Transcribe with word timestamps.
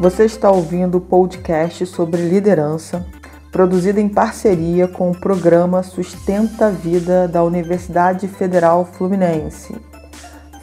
Você 0.00 0.26
está 0.26 0.48
ouvindo 0.48 0.98
o 0.98 1.00
podcast 1.00 1.84
sobre 1.84 2.22
liderança, 2.22 3.04
produzido 3.50 3.98
em 3.98 4.08
parceria 4.08 4.86
com 4.86 5.10
o 5.10 5.18
programa 5.18 5.82
Sustenta 5.82 6.66
a 6.66 6.70
Vida 6.70 7.26
da 7.26 7.42
Universidade 7.42 8.28
Federal 8.28 8.84
Fluminense. 8.84 9.74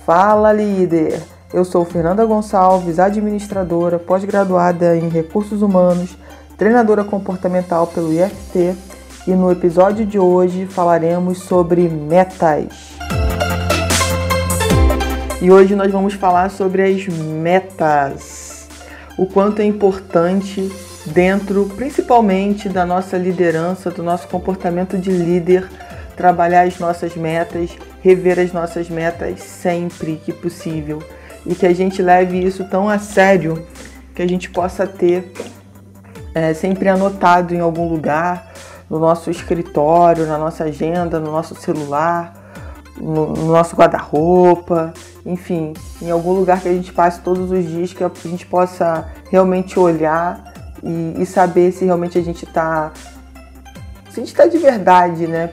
Fala, 0.05 0.54
líder! 0.54 1.21
Eu 1.54 1.66
sou 1.66 1.84
Fernanda 1.84 2.23
Gonçalves, 2.23 2.98
administradora, 2.98 4.00
pós-graduada 4.00 4.95
em 4.95 5.09
recursos 5.09 5.61
humanos, 5.61 6.17
treinadora 6.57 7.04
comportamental 7.04 7.88
pelo 7.88 8.13
IFT, 8.13 8.73
e 9.27 9.31
no 9.31 9.52
episódio 9.52 10.05
de 10.05 10.17
hoje 10.17 10.65
falaremos 10.65 11.39
sobre 11.39 11.89
metas. 11.89 12.95
E 15.42 15.52
hoje 15.52 15.75
nós 15.75 15.92
vamos 15.92 16.14
falar 16.14 16.50
sobre 16.50 16.83
as 16.83 17.06
metas 17.10 18.44
o 19.18 19.25
quanto 19.25 19.61
é 19.61 19.65
importante 19.65 20.69
dentro, 21.05 21.65
principalmente 21.75 22.68
da 22.68 22.86
nossa 22.86 23.18
liderança, 23.18 23.89
do 23.89 24.04
nosso 24.04 24.28
comportamento 24.28 24.97
de 24.97 25.11
líder, 25.11 25.69
trabalhar 26.15 26.64
as 26.64 26.79
nossas 26.79 27.15
metas, 27.15 27.71
rever 28.01 28.39
as 28.39 28.51
nossas 28.51 28.89
metas 28.89 29.41
sempre 29.41 30.18
que 30.24 30.33
possível. 30.33 31.01
E 31.46 31.54
que 31.54 31.65
a 31.65 31.74
gente 31.74 32.02
leve 32.02 32.44
isso 32.44 32.64
tão 32.66 32.89
a 32.89 32.97
sério 32.97 33.66
que 34.14 34.22
a 34.22 34.28
gente 34.28 34.50
possa 34.50 34.88
ter 34.88 35.31
é, 36.33 36.53
sempre 36.53 36.89
anotado 36.89 37.53
em 37.53 37.59
algum 37.59 37.88
lugar, 37.88 38.52
no 38.89 39.00
nosso 39.00 39.30
escritório, 39.30 40.25
na 40.25 40.38
nossa 40.38 40.66
agenda, 40.66 41.19
no 41.19 41.31
nosso 41.31 41.55
celular, 41.55 42.33
no, 42.97 43.27
no 43.33 43.52
nosso 43.52 43.75
guarda-roupa, 43.75 44.94
enfim, 45.25 45.73
em 46.02 46.11
algum 46.11 46.34
lugar 46.34 46.61
que 46.61 46.69
a 46.69 46.73
gente 46.73 46.94
passe 46.94 47.19
todos 47.22 47.49
os 47.49 47.66
dias, 47.67 47.94
que 47.94 48.03
a 48.03 48.11
gente 48.25 48.45
possa 48.45 49.09
realmente 49.31 49.80
olhar 49.80 50.53
e, 50.83 51.16
e 51.22 51.25
saber 51.25 51.72
se 51.72 51.83
realmente 51.83 52.17
a 52.17 52.22
gente 52.22 52.45
está. 52.45 52.91
Se 54.11 54.19
a 54.19 54.23
gente 54.23 54.27
está 54.27 54.45
de 54.45 54.58
verdade, 54.58 55.25
né? 55.25 55.52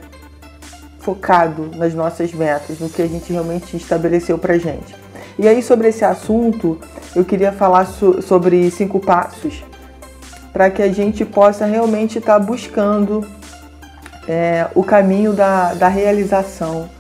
Focado 0.99 1.71
nas 1.75 1.95
nossas 1.95 2.33
metas, 2.33 2.79
no 2.79 2.89
que 2.89 3.01
a 3.01 3.07
gente 3.07 3.33
realmente 3.33 3.77
estabeleceu 3.77 4.39
pra 4.39 4.59
gente. 4.59 4.95
E 5.39 5.49
aí, 5.49 5.63
sobre 5.63 5.89
esse 5.89 6.05
assunto, 6.05 6.79
eu 7.17 7.25
queria 7.25 7.51
falar 7.51 7.87
so 7.87 8.21
sobre 8.21 8.71
cinco 8.71 9.01
passos 9.01 9.65
para 10.53 10.71
que 10.71 10.83
a 10.83 10.93
gente 10.93 11.25
possa 11.25 11.65
realmente 11.65 12.19
estar 12.19 12.39
tá 12.39 12.39
buscando 12.39 13.27
é, 14.29 14.69
o 14.75 14.85
caminho 14.85 15.33
da, 15.33 15.73
da 15.73 15.89
realização. 15.89 16.91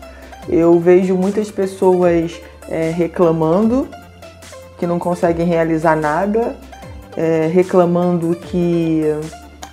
Eu 0.48 0.80
vejo 0.80 1.14
muitas 1.14 1.50
pessoas 1.50 2.40
é, 2.68 2.90
reclamando 2.90 3.88
que 4.78 4.86
não 4.86 4.98
conseguem 4.98 5.46
realizar 5.46 5.96
nada, 5.96 6.56
é, 7.16 7.46
reclamando 7.46 8.34
que 8.34 9.02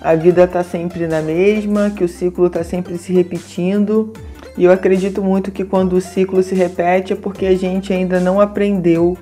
a 0.00 0.14
vida 0.14 0.44
está 0.44 0.62
sempre 0.62 1.06
na 1.06 1.20
mesma, 1.20 1.90
que 1.90 2.04
o 2.04 2.08
ciclo 2.08 2.46
está 2.46 2.62
sempre 2.62 2.96
se 2.96 3.12
repetindo. 3.12 4.12
E 4.56 4.64
eu 4.64 4.72
acredito 4.72 5.22
muito 5.22 5.50
que 5.50 5.64
quando 5.64 5.94
o 5.94 6.00
ciclo 6.00 6.42
se 6.42 6.54
repete 6.54 7.12
é 7.12 7.16
porque 7.16 7.46
a 7.46 7.56
gente 7.56 7.92
ainda 7.92 8.20
não 8.20 8.40
aprendeu 8.40 9.16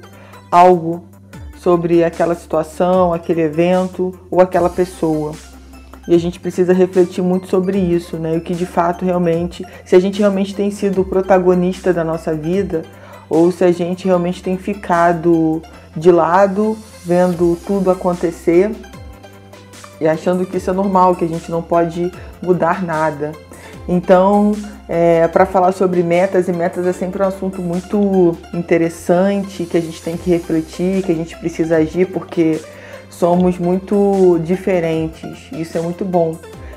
algo 0.51 1.05
sobre 1.57 2.05
aquela 2.05 2.35
situação, 2.35 3.13
aquele 3.13 3.43
evento 3.43 4.19
ou 4.31 4.41
aquela 4.41 4.71
pessoa. 4.71 5.33
E 6.07 6.15
a 6.15 6.19
gente 6.19 6.41
precisa 6.41 6.73
refletir 6.73 7.23
muito 7.23 7.49
sobre 7.49 7.79
isso, 7.79 8.17
né? 8.17 8.37
O 8.37 8.41
que 8.41 8.55
de 8.55 8.65
fato 8.65 9.05
realmente, 9.05 9.65
se 9.85 9.95
a 9.95 10.01
gente 10.01 10.21
realmente 10.21 10.55
tem 10.55 10.71
sido 10.71 11.03
o 11.03 11.05
protagonista 11.05 11.93
da 11.93 12.03
nossa 12.03 12.33
vida, 12.35 12.83
ou 13.29 13.51
se 13.53 13.65
a 13.65 13.73
gente 13.73 14.07
realmente 14.07 14.43
tem 14.43 14.57
ficado 14.57 15.63
de 15.97 16.11
lado, 16.11 16.77
vendo 17.05 17.59
tudo 17.67 17.91
acontecer 17.91 18.71
e 20.01 20.07
achando 20.07 20.47
que 20.47 20.57
isso 20.57 20.71
é 20.71 20.73
normal, 20.73 21.17
que 21.17 21.25
a 21.25 21.29
gente 21.29 21.51
não 21.51 21.63
pode 21.63 22.13
mudar 22.41 22.85
nada. 22.85 23.33
Então, 23.89 24.53
é, 24.89 25.27
para 25.29 25.47
falar 25.47 25.73
sobre 25.73 26.03
metas, 26.03 26.47
e 26.49 26.53
metas 26.53 26.87
é 26.87 26.93
sempre 26.93 27.23
um 27.23 27.27
assunto 27.27 27.61
muito 27.61 28.37
interessante, 28.55 29.65
que 29.65 29.77
a 29.77 29.81
gente 29.81 30.01
tem 30.03 30.17
que 30.17 30.31
refletir, 30.31 31.03
que 31.03 31.11
a 31.11 31.15
gente 31.15 31.37
precisa 31.39 31.77
agir, 31.77 32.07
porque 32.07 32.61
somos 33.09 33.59
muito 33.59 34.39
diferentes. 34.45 35.51
Isso 35.53 35.77
é 35.77 35.81
muito 35.81 36.05
bom. 36.05 36.37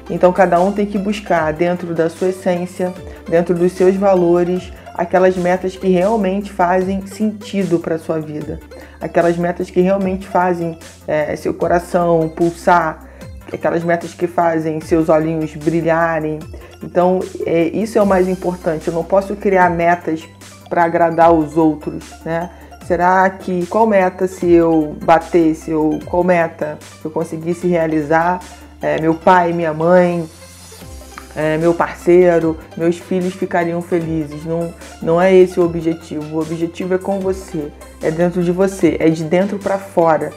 Então, 0.09 0.31
cada 0.33 0.59
um 0.59 0.71
tem 0.71 0.85
que 0.85 0.97
buscar 0.97 1.53
dentro 1.53 1.93
da 1.93 2.09
sua 2.09 2.29
essência, 2.29 2.93
dentro 3.29 3.53
dos 3.53 3.73
seus 3.73 3.95
valores, 3.95 4.71
aquelas 4.93 5.35
metas 5.37 5.75
que 5.75 5.87
realmente 5.87 6.51
fazem 6.51 7.05
sentido 7.07 7.79
para 7.79 7.97
sua 7.97 8.19
vida, 8.19 8.59
aquelas 8.99 9.37
metas 9.37 9.69
que 9.69 9.81
realmente 9.81 10.27
fazem 10.27 10.77
é, 11.07 11.35
seu 11.35 11.53
coração 11.53 12.29
pulsar, 12.29 13.07
aquelas 13.51 13.83
metas 13.83 14.13
que 14.13 14.27
fazem 14.27 14.79
seus 14.81 15.09
olhinhos 15.09 15.55
brilharem. 15.55 16.39
Então, 16.83 17.19
é, 17.45 17.63
isso 17.67 17.97
é 17.97 18.01
o 18.01 18.05
mais 18.05 18.27
importante. 18.27 18.87
Eu 18.87 18.93
não 18.93 19.03
posso 19.03 19.35
criar 19.35 19.69
metas 19.69 20.27
para 20.69 20.83
agradar 20.83 21.33
os 21.33 21.57
outros, 21.57 22.03
né? 22.23 22.49
Será 22.85 23.29
que 23.29 23.65
qual 23.67 23.85
meta 23.85 24.27
se 24.27 24.51
eu 24.51 24.97
batesse 25.03 25.73
ou 25.73 25.99
qual 25.99 26.23
meta 26.23 26.77
se 26.99 27.05
eu 27.05 27.11
conseguisse 27.11 27.67
realizar? 27.67 28.39
É, 28.81 28.99
meu 28.99 29.13
pai, 29.13 29.53
minha 29.53 29.73
mãe, 29.73 30.27
é, 31.35 31.57
meu 31.57 31.73
parceiro, 31.73 32.57
meus 32.75 32.97
filhos 32.97 33.33
ficariam 33.33 33.81
felizes. 33.81 34.45
Não, 34.45 34.73
não 35.01 35.21
é 35.21 35.33
esse 35.33 35.59
o 35.59 35.63
objetivo. 35.63 36.37
O 36.37 36.41
objetivo 36.41 36.93
é 36.93 36.97
com 36.97 37.19
você, 37.19 37.71
é 38.01 38.11
dentro 38.11 38.43
de 38.43 38.51
você, 38.51 38.97
é 38.99 39.09
de 39.09 39.23
dentro 39.23 39.57
para 39.57 39.77
fora. 39.77 40.31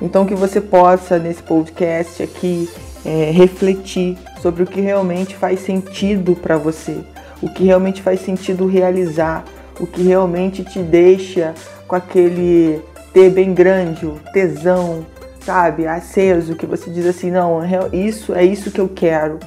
Então 0.00 0.26
que 0.26 0.34
você 0.34 0.60
possa 0.60 1.18
nesse 1.18 1.42
podcast 1.42 2.22
aqui 2.22 2.68
é, 3.04 3.30
refletir 3.30 4.16
sobre 4.42 4.62
o 4.62 4.66
que 4.66 4.80
realmente 4.80 5.34
faz 5.34 5.60
sentido 5.60 6.36
para 6.36 6.56
você, 6.56 6.98
o 7.42 7.48
que 7.48 7.64
realmente 7.64 8.02
faz 8.02 8.20
sentido 8.20 8.66
realizar, 8.66 9.44
o 9.80 9.86
que 9.86 10.02
realmente 10.02 10.62
te 10.64 10.80
deixa 10.80 11.54
com 11.88 11.96
aquele 11.96 12.82
ter 13.12 13.30
bem 13.30 13.54
grande, 13.54 14.06
tesão, 14.32 15.06
sabe, 15.40 15.86
aceso, 15.86 16.56
que 16.56 16.66
você 16.66 16.90
diz 16.90 17.06
assim, 17.06 17.30
não, 17.30 17.60
isso 17.92 18.34
é 18.34 18.44
isso 18.44 18.70
que 18.70 18.80
eu 18.80 18.88
quero 18.88 19.38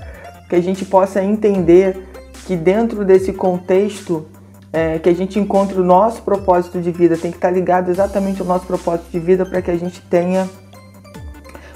que 0.49 0.55
a 0.55 0.61
gente 0.61 0.83
possa 0.83 1.23
entender 1.23 2.09
que 2.45 2.55
dentro 2.55 3.05
desse 3.05 3.31
contexto 3.31 4.25
é, 4.71 4.99
que 4.99 5.09
a 5.09 5.13
gente 5.13 5.39
encontre 5.39 5.79
o 5.79 5.83
nosso 5.83 6.21
propósito 6.21 6.79
de 6.79 6.91
vida, 6.91 7.17
tem 7.17 7.31
que 7.31 7.37
estar 7.37 7.51
ligado 7.51 7.89
exatamente 7.89 8.41
ao 8.41 8.47
nosso 8.47 8.65
propósito 8.65 9.09
de 9.11 9.19
vida 9.19 9.45
para 9.45 9.61
que 9.61 9.71
a 9.71 9.77
gente 9.77 10.01
tenha 10.01 10.49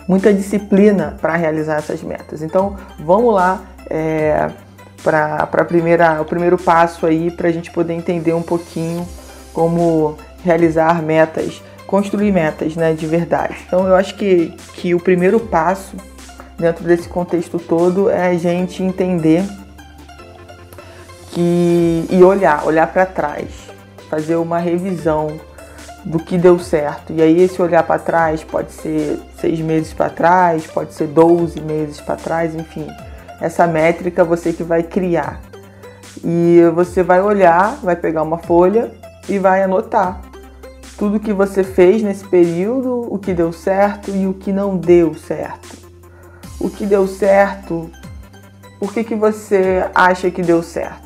muita 0.08 0.34
disciplina 0.34 1.18
para 1.20 1.36
realizar 1.36 1.78
essas 1.78 2.04
metas. 2.04 2.42
Então 2.42 2.76
vamos 3.00 3.34
lá 3.34 3.62
é, 3.90 4.50
para 5.04 5.66
primeira 5.66 6.22
o 6.22 6.26
primeiro 6.26 6.58
passo 6.58 7.06
aí 7.06 7.32
para 7.32 7.48
a 7.48 7.52
gente 7.52 7.72
poder 7.72 7.94
entender 7.94 8.34
um 8.34 8.42
pouquinho 8.42 9.08
como 9.54 10.18
realizar 10.44 11.02
metas, 11.02 11.62
construir 11.88 12.32
metas, 12.32 12.76
né, 12.76 12.94
de 12.94 13.08
verdade. 13.08 13.56
Então 13.68 13.88
eu 13.88 13.96
acho 13.96 14.16
que, 14.16 14.54
que 14.76 14.94
o 14.94 15.00
primeiro 15.00 15.40
passo 15.40 15.96
dentro 16.58 16.84
desse 16.84 17.10
contexto 17.10 17.60
todo 17.60 18.10
é 18.10 18.28
a 18.28 18.38
gente 18.38 18.84
entender 18.84 19.44
que 21.32 22.06
e 22.10 22.24
olhar, 22.24 22.66
olhar 22.66 22.88
para 22.88 23.06
trás, 23.06 23.50
fazer 24.10 24.36
uma 24.36 24.60
revisão 24.60 25.40
do 26.06 26.20
que 26.20 26.38
deu 26.38 26.60
certo. 26.60 27.14
E 27.14 27.22
aí 27.22 27.42
esse 27.42 27.62
olhar 27.62 27.84
para 27.84 28.00
trás 28.00 28.44
pode 28.44 28.72
ser 28.72 29.20
seis 29.40 29.60
meses 29.60 29.94
para 29.94 30.10
trás, 30.10 30.68
pode 30.68 30.94
ser 30.94 31.08
12 31.08 31.60
meses 31.62 32.00
para 32.00 32.16
trás, 32.16 32.54
enfim. 32.54 32.88
Essa 33.42 33.66
métrica 33.66 34.24
você 34.24 34.54
que 34.54 34.64
vai 34.64 34.84
criar. 34.84 35.42
E 36.24 36.62
você 36.76 37.02
vai 37.02 37.22
olhar, 37.22 37.78
vai 37.82 37.96
pegar 37.96 38.22
uma 38.22 38.38
folha 38.38 38.92
e 39.28 39.40
vai 39.40 39.64
anotar 39.64 40.22
tudo 40.98 41.20
que 41.20 41.34
você 41.34 41.64
fez 41.64 42.04
nesse 42.04 42.24
período, 42.26 43.08
o 43.12 43.18
que 43.18 43.34
deu 43.34 43.52
certo 43.52 44.12
e 44.12 44.28
o 44.28 44.34
que 44.34 44.54
não 44.54 44.78
deu 44.78 45.16
certo 45.16 45.83
o 46.64 46.70
que 46.70 46.86
deu 46.86 47.06
certo, 47.06 47.92
por 48.80 48.94
que, 48.94 49.04
que 49.04 49.16
você 49.16 49.86
acha 49.94 50.32
que 50.32 50.42
deu 50.42 50.64
certo? 50.64 51.04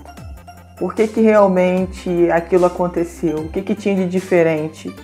Por 0.77 0.93
que, 0.93 1.07
que 1.07 1.19
realmente 1.19 2.29
aquilo 2.31 2.67
aconteceu? 2.67 3.39
O 3.39 3.49
que, 3.49 3.63
que 3.63 3.73
tinha 3.73 3.95
de 3.95 4.05
diferente? 4.05 4.95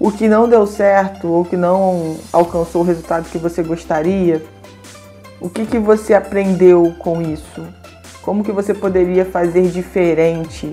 O 0.00 0.10
que 0.10 0.26
não 0.26 0.48
deu 0.48 0.66
certo 0.66 1.28
ou 1.28 1.44
que 1.44 1.56
não 1.56 2.16
alcançou 2.32 2.80
o 2.80 2.84
resultado 2.84 3.28
que 3.28 3.36
você 3.36 3.62
gostaria? 3.62 4.42
O 5.38 5.50
que, 5.50 5.66
que 5.66 5.78
você 5.78 6.14
aprendeu 6.14 6.94
com 6.98 7.20
isso? 7.20 7.66
Como 8.22 8.42
que 8.42 8.52
você 8.52 8.72
poderia 8.72 9.26
fazer 9.26 9.68
diferente? 9.68 10.72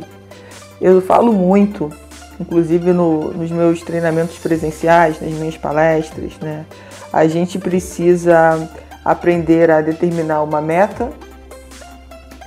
Eu 0.80 1.02
falo 1.02 1.34
muito, 1.34 1.92
inclusive 2.40 2.94
no, 2.94 3.34
nos 3.34 3.52
meus 3.52 3.82
treinamentos 3.82 4.38
presenciais, 4.38 5.20
nas 5.20 5.32
minhas 5.32 5.58
palestras, 5.58 6.32
né? 6.40 6.66
A 7.12 7.28
gente 7.28 7.60
precisa 7.60 8.70
aprender 9.04 9.70
a 9.72 9.82
determinar 9.82 10.44
uma 10.44 10.62
meta 10.62 11.10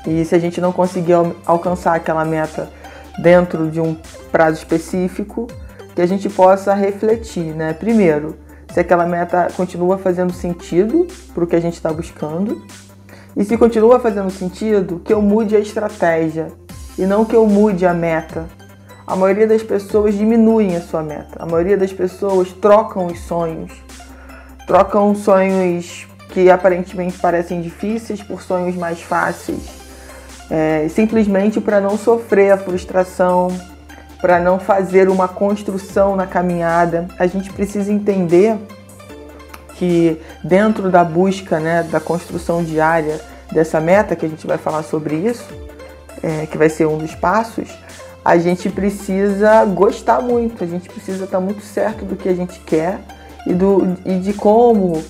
e 0.07 0.25
se 0.25 0.35
a 0.35 0.39
gente 0.39 0.61
não 0.61 0.73
conseguir 0.73 1.15
alcançar 1.47 1.95
aquela 1.95 2.25
meta 2.25 2.69
dentro 3.19 3.71
de 3.71 3.81
um 3.81 3.97
prazo 4.31 4.59
específico, 4.59 5.47
que 5.95 6.03
a 6.03 6.07
gente 6.07 6.29
possa 6.29 6.75
refletir, 6.75 7.55
né? 7.55 7.73
Primeiro, 7.73 8.37
se 8.73 8.81
aquela 8.81 9.07
meta 9.07 9.49
continua 9.57 9.97
fazendo 9.97 10.33
sentido 10.33 11.07
para 11.33 11.45
o 11.45 11.47
que 11.47 11.57
a 11.57 11.61
gente 11.61 11.75
está 11.75 11.93
buscando. 11.93 12.63
E 13.37 13.45
se 13.45 13.57
continua 13.57 13.99
fazendo 13.99 14.31
sentido, 14.31 15.01
que 15.05 15.13
eu 15.13 15.23
mude 15.23 15.57
a 15.57 15.61
estratégia 15.61 16.49
e 16.99 17.07
não 17.07 17.25
que 17.25 17.35
eu 17.35 17.47
mude 17.47 17.87
a 17.87 17.95
meta. 17.95 18.47
A 19.07 19.17
maioria 19.17 19.47
das 19.47 19.63
pessoas 19.63 20.15
diminuem 20.15 20.77
a 20.77 20.81
sua 20.81 21.03
meta. 21.03 21.37
A 21.39 21.47
maioria 21.47 21.77
das 21.77 21.93
pessoas 21.93 22.53
trocam 22.53 23.07
os 23.07 23.21
sonhos. 23.21 23.73
Trocam 24.67 25.15
sonhos 25.15 26.07
que 26.35 26.51
aparentemente 26.51 27.17
parecem 27.17 27.63
difíceis 27.63 28.21
por 28.21 28.43
sonhos 28.43 28.75
mais 28.75 29.01
fáceis. 29.01 29.63
É, 30.51 30.89
simplesmente 30.91 31.61
para 31.61 31.81
não 31.81 31.97
sofrer 31.97 32.51
a 32.51 32.59
frustração, 32.59 33.49
para 34.21 34.41
não 34.41 34.59
fazer 34.59 35.09
uma 35.09 35.29
construção 35.29 36.17
na 36.17 36.27
caminhada. 36.27 37.07
A 37.19 37.27
gente 37.27 37.51
precisa 37.53 37.93
entender 37.93 38.59
que 39.77 40.21
dentro 40.43 40.91
da 40.91 41.05
busca, 41.05 41.61
né, 41.61 41.85
da 41.85 42.01
construção 42.01 42.63
diária 42.65 43.21
dessa 43.53 43.81
meta, 43.81 44.17
que 44.17 44.27
a 44.27 44.29
gente 44.29 44.47
vai 44.47 44.59
falar 44.59 44.83
sobre 44.83 45.15
isso, 45.15 45.47
é, 46.23 46.47
que 46.47 46.59
vai 46.59 46.69
ser 46.69 46.87
um 46.87 46.99
dos 46.99 47.15
passos, 47.15 47.69
a 48.25 48.37
gente 48.37 48.69
precisa 48.71 49.65
gostar 49.67 50.21
muito, 50.21 50.65
a 50.65 50.67
gente 50.67 50.89
precisa 50.89 51.25
estar 51.25 51.41
muito 51.41 51.63
certo 51.63 52.05
do 52.05 52.17
que 52.17 52.29
a 52.29 52.35
gente 52.35 52.59
quer 52.61 52.99
e, 53.47 53.53
do, 53.53 53.97
e 54.05 54.19
de 54.19 54.33
como 54.33 55.03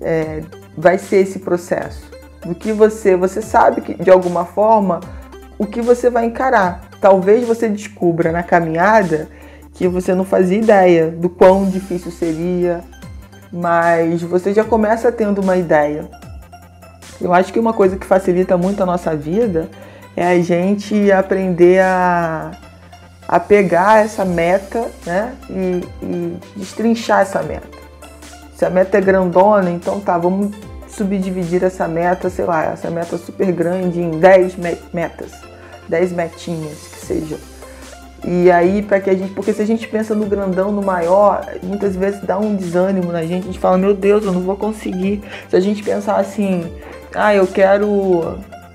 é, 0.00 0.42
vai 0.76 0.98
ser 0.98 1.16
esse 1.16 1.38
processo. 1.38 2.10
Do 2.44 2.54
que 2.54 2.72
você, 2.72 3.16
você 3.16 3.40
sabe 3.40 3.80
que 3.80 3.94
de 3.94 4.10
alguma 4.10 4.44
forma 4.44 5.00
o 5.58 5.66
que 5.66 5.80
você 5.80 6.10
vai 6.10 6.24
encarar 6.24 6.92
talvez 7.02 7.46
você 7.46 7.68
descubra 7.68 8.30
na 8.30 8.44
caminhada 8.44 9.28
que 9.74 9.88
você 9.88 10.14
não 10.14 10.24
fazia 10.24 10.58
ideia 10.58 11.10
do 11.10 11.28
quão 11.28 11.68
difícil 11.68 12.12
seria, 12.12 12.84
mas 13.52 14.22
você 14.22 14.54
já 14.54 14.62
começa 14.62 15.10
tendo 15.10 15.40
uma 15.40 15.56
ideia. 15.56 16.08
Eu 17.20 17.34
acho 17.34 17.52
que 17.52 17.58
uma 17.58 17.72
coisa 17.72 17.96
que 17.96 18.06
facilita 18.06 18.56
muito 18.56 18.82
a 18.82 18.86
nossa 18.86 19.16
vida 19.16 19.68
é 20.16 20.26
a 20.26 20.40
gente 20.40 21.10
aprender 21.10 21.80
a, 21.80 22.52
a 23.26 23.40
pegar 23.40 24.04
essa 24.04 24.24
meta 24.24 24.88
né, 25.04 25.32
e, 25.50 25.82
e 26.02 26.38
destrinchar 26.54 27.22
essa 27.22 27.42
meta. 27.42 27.81
Se 28.62 28.66
a 28.66 28.70
meta 28.70 28.96
é 28.96 29.00
grandona, 29.00 29.68
então 29.72 29.98
tá, 29.98 30.16
vamos 30.16 30.54
subdividir 30.86 31.64
essa 31.64 31.88
meta, 31.88 32.30
sei 32.30 32.44
lá, 32.44 32.66
essa 32.66 32.88
meta 32.92 33.18
super 33.18 33.50
grande 33.50 34.00
em 34.00 34.20
10 34.20 34.54
metas, 34.92 35.32
10 35.88 36.12
metinhas 36.12 36.78
seja. 36.78 37.38
E 38.24 38.52
aí, 38.52 38.80
para 38.80 39.00
que 39.00 39.10
a 39.10 39.16
gente. 39.16 39.34
Porque 39.34 39.52
se 39.52 39.62
a 39.62 39.66
gente 39.66 39.88
pensa 39.88 40.14
no 40.14 40.26
grandão, 40.26 40.70
no 40.70 40.80
maior, 40.80 41.44
muitas 41.60 41.96
vezes 41.96 42.20
dá 42.20 42.38
um 42.38 42.54
desânimo 42.54 43.10
na 43.10 43.22
gente. 43.22 43.42
A 43.42 43.46
gente 43.46 43.58
fala, 43.58 43.76
meu 43.76 43.94
Deus, 43.94 44.24
eu 44.24 44.30
não 44.30 44.42
vou 44.42 44.56
conseguir. 44.56 45.24
Se 45.48 45.56
a 45.56 45.60
gente 45.60 45.82
pensar 45.82 46.20
assim, 46.20 46.72
ah, 47.16 47.34
eu 47.34 47.48
quero. 47.48 47.88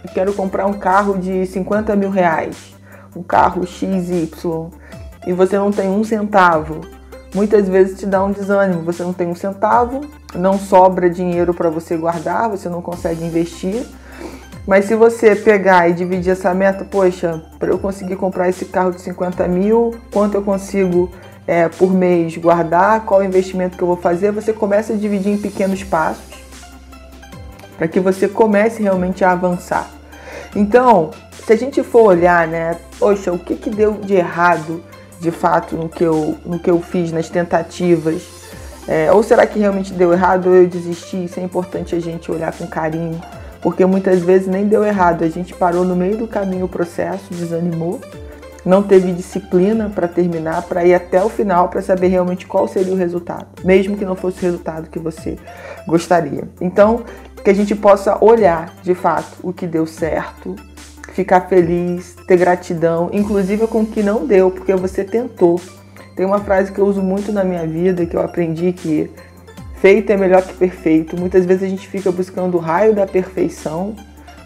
Eu 0.03 0.13
quero 0.13 0.33
comprar 0.33 0.65
um 0.65 0.73
carro 0.73 1.17
de 1.17 1.45
50 1.45 1.95
mil 1.95 2.09
reais. 2.09 2.75
Um 3.15 3.23
carro 3.23 3.65
XY. 3.65 4.29
E 5.25 5.31
você 5.31 5.57
não 5.57 5.71
tem 5.71 5.89
um 5.89 6.03
centavo. 6.03 6.96
Muitas 7.33 7.67
vezes 7.67 7.99
te 7.99 8.05
dá 8.05 8.23
um 8.23 8.31
desânimo. 8.31 8.83
Você 8.83 9.03
não 9.03 9.13
tem 9.13 9.27
um 9.27 9.35
centavo, 9.35 10.01
não 10.33 10.57
sobra 10.57 11.09
dinheiro 11.09 11.53
para 11.53 11.69
você 11.69 11.97
guardar, 11.97 12.49
você 12.49 12.69
não 12.69 12.81
consegue 12.81 13.23
investir. 13.23 13.85
Mas 14.65 14.85
se 14.85 14.95
você 14.95 15.35
pegar 15.35 15.89
e 15.89 15.93
dividir 15.93 16.31
essa 16.31 16.53
meta, 16.53 16.83
poxa, 16.83 17.41
para 17.57 17.69
eu 17.69 17.79
conseguir 17.79 18.17
comprar 18.17 18.49
esse 18.49 18.65
carro 18.65 18.91
de 18.91 19.01
50 19.01 19.47
mil, 19.47 19.95
quanto 20.11 20.35
eu 20.35 20.41
consigo 20.41 21.09
é, 21.47 21.69
por 21.69 21.93
mês 21.93 22.35
guardar, 22.35 23.05
qual 23.05 23.23
investimento 23.23 23.77
que 23.77 23.83
eu 23.83 23.87
vou 23.87 23.95
fazer, 23.95 24.31
você 24.31 24.51
começa 24.51 24.91
a 24.91 24.95
dividir 24.97 25.31
em 25.31 25.37
pequenos 25.37 25.83
passos 25.83 26.35
para 27.77 27.87
que 27.87 27.99
você 27.99 28.27
comece 28.27 28.81
realmente 28.81 29.23
a 29.23 29.31
avançar. 29.31 29.89
Então, 30.55 31.11
se 31.45 31.53
a 31.53 31.55
gente 31.55 31.81
for 31.83 32.01
olhar, 32.01 32.47
né, 32.47 32.75
poxa, 32.99 33.31
o 33.31 33.39
que, 33.39 33.55
que 33.55 33.69
deu 33.69 33.93
de 33.93 34.15
errado 34.15 34.83
de 35.19 35.31
fato 35.31 35.75
no 35.75 35.89
que 35.89 36.03
eu, 36.03 36.37
no 36.45 36.59
que 36.59 36.69
eu 36.69 36.81
fiz, 36.81 37.11
nas 37.11 37.29
tentativas? 37.29 38.23
É, 38.87 39.11
ou 39.11 39.21
será 39.21 39.45
que 39.45 39.59
realmente 39.59 39.93
deu 39.93 40.13
errado 40.13 40.47
ou 40.47 40.55
eu 40.55 40.67
desisti? 40.67 41.25
Isso 41.25 41.39
é 41.39 41.43
importante 41.43 41.95
a 41.95 41.99
gente 41.99 42.31
olhar 42.31 42.53
com 42.53 42.65
carinho 42.67 43.19
porque 43.61 43.85
muitas 43.85 44.21
vezes 44.21 44.47
nem 44.47 44.67
deu 44.67 44.83
errado, 44.83 45.23
a 45.23 45.29
gente 45.29 45.53
parou 45.53 45.83
no 45.83 45.95
meio 45.95 46.17
do 46.17 46.27
caminho 46.27 46.65
o 46.65 46.69
processo, 46.69 47.25
desanimou, 47.33 47.99
não 48.65 48.83
teve 48.83 49.11
disciplina 49.11 49.91
para 49.93 50.07
terminar, 50.07 50.61
para 50.63 50.85
ir 50.85 50.93
até 50.93 51.23
o 51.23 51.29
final 51.29 51.69
para 51.69 51.81
saber 51.81 52.07
realmente 52.07 52.45
qual 52.45 52.67
seria 52.67 52.93
o 52.93 52.97
resultado, 52.97 53.47
mesmo 53.63 53.97
que 53.97 54.05
não 54.05 54.15
fosse 54.15 54.39
o 54.39 54.41
resultado 54.41 54.89
que 54.89 54.99
você 54.99 55.37
gostaria. 55.87 56.43
Então, 56.59 57.03
que 57.43 57.49
a 57.49 57.53
gente 57.53 57.73
possa 57.75 58.17
olhar 58.23 58.73
de 58.83 58.93
fato 58.93 59.37
o 59.41 59.53
que 59.53 59.65
deu 59.65 59.85
certo, 59.85 60.55
ficar 61.17 61.41
feliz, 61.41 62.15
ter 62.25 62.37
gratidão, 62.37 63.09
inclusive 63.11 63.67
com 63.67 63.81
o 63.81 63.85
que 63.85 64.01
não 64.01 64.25
deu, 64.25 64.49
porque 64.49 64.73
você 64.75 65.03
tentou. 65.03 65.59
Tem 66.15 66.25
uma 66.25 66.39
frase 66.39 66.71
que 66.71 66.79
eu 66.79 66.85
uso 66.85 67.01
muito 67.01 67.31
na 67.31 67.43
minha 67.43 67.67
vida 67.67 68.05
que 68.05 68.15
eu 68.15 68.21
aprendi 68.21 68.71
que 68.71 69.11
Feito 69.79 70.11
é 70.11 70.17
melhor 70.17 70.41
que 70.41 70.53
perfeito. 70.53 71.15
Muitas 71.19 71.45
vezes 71.45 71.63
a 71.63 71.67
gente 71.67 71.87
fica 71.87 72.11
buscando 72.11 72.57
o 72.57 72.59
raio 72.59 72.95
da 72.95 73.05
perfeição 73.05 73.95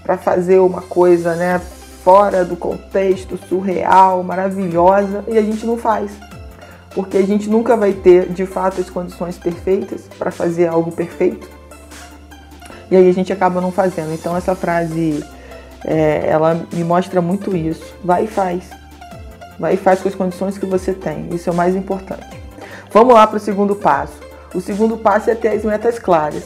para 0.03 0.17
fazer 0.17 0.59
uma 0.59 0.81
coisa, 0.81 1.35
né, 1.35 1.59
fora 2.03 2.43
do 2.43 2.57
contexto, 2.57 3.39
surreal, 3.47 4.23
maravilhosa, 4.23 5.23
e 5.29 5.37
a 5.37 5.41
gente 5.41 5.65
não 5.65 5.77
faz. 5.77 6.11
Porque 6.93 7.15
a 7.15 7.25
gente 7.25 7.49
nunca 7.49 7.77
vai 7.77 7.93
ter, 7.93 8.27
de 8.27 8.45
fato, 8.45 8.81
as 8.81 8.89
condições 8.89 9.37
perfeitas 9.37 10.01
para 10.19 10.31
fazer 10.31 10.67
algo 10.67 10.91
perfeito. 10.91 11.47
E 12.89 12.95
aí 12.97 13.07
a 13.07 13.13
gente 13.13 13.31
acaba 13.31 13.61
não 13.61 13.71
fazendo. 13.71 14.13
Então 14.13 14.35
essa 14.35 14.53
frase, 14.53 15.23
é, 15.85 16.27
ela 16.27 16.65
me 16.73 16.83
mostra 16.83 17.21
muito 17.21 17.55
isso. 17.55 17.95
Vai 18.03 18.25
e 18.25 18.27
faz. 18.27 18.69
Vai 19.59 19.75
e 19.75 19.77
faz 19.77 20.01
com 20.01 20.09
as 20.09 20.15
condições 20.15 20.57
que 20.57 20.65
você 20.65 20.93
tem. 20.93 21.29
Isso 21.33 21.49
é 21.49 21.53
o 21.53 21.55
mais 21.55 21.75
importante. 21.75 22.41
Vamos 22.91 23.13
lá 23.13 23.25
para 23.27 23.37
o 23.37 23.39
segundo 23.39 23.75
passo 23.75 24.31
o 24.53 24.59
segundo 24.59 24.97
passo 24.97 25.29
é 25.29 25.35
ter 25.35 25.49
as 25.49 25.63
metas 25.63 25.97
claras. 25.97 26.43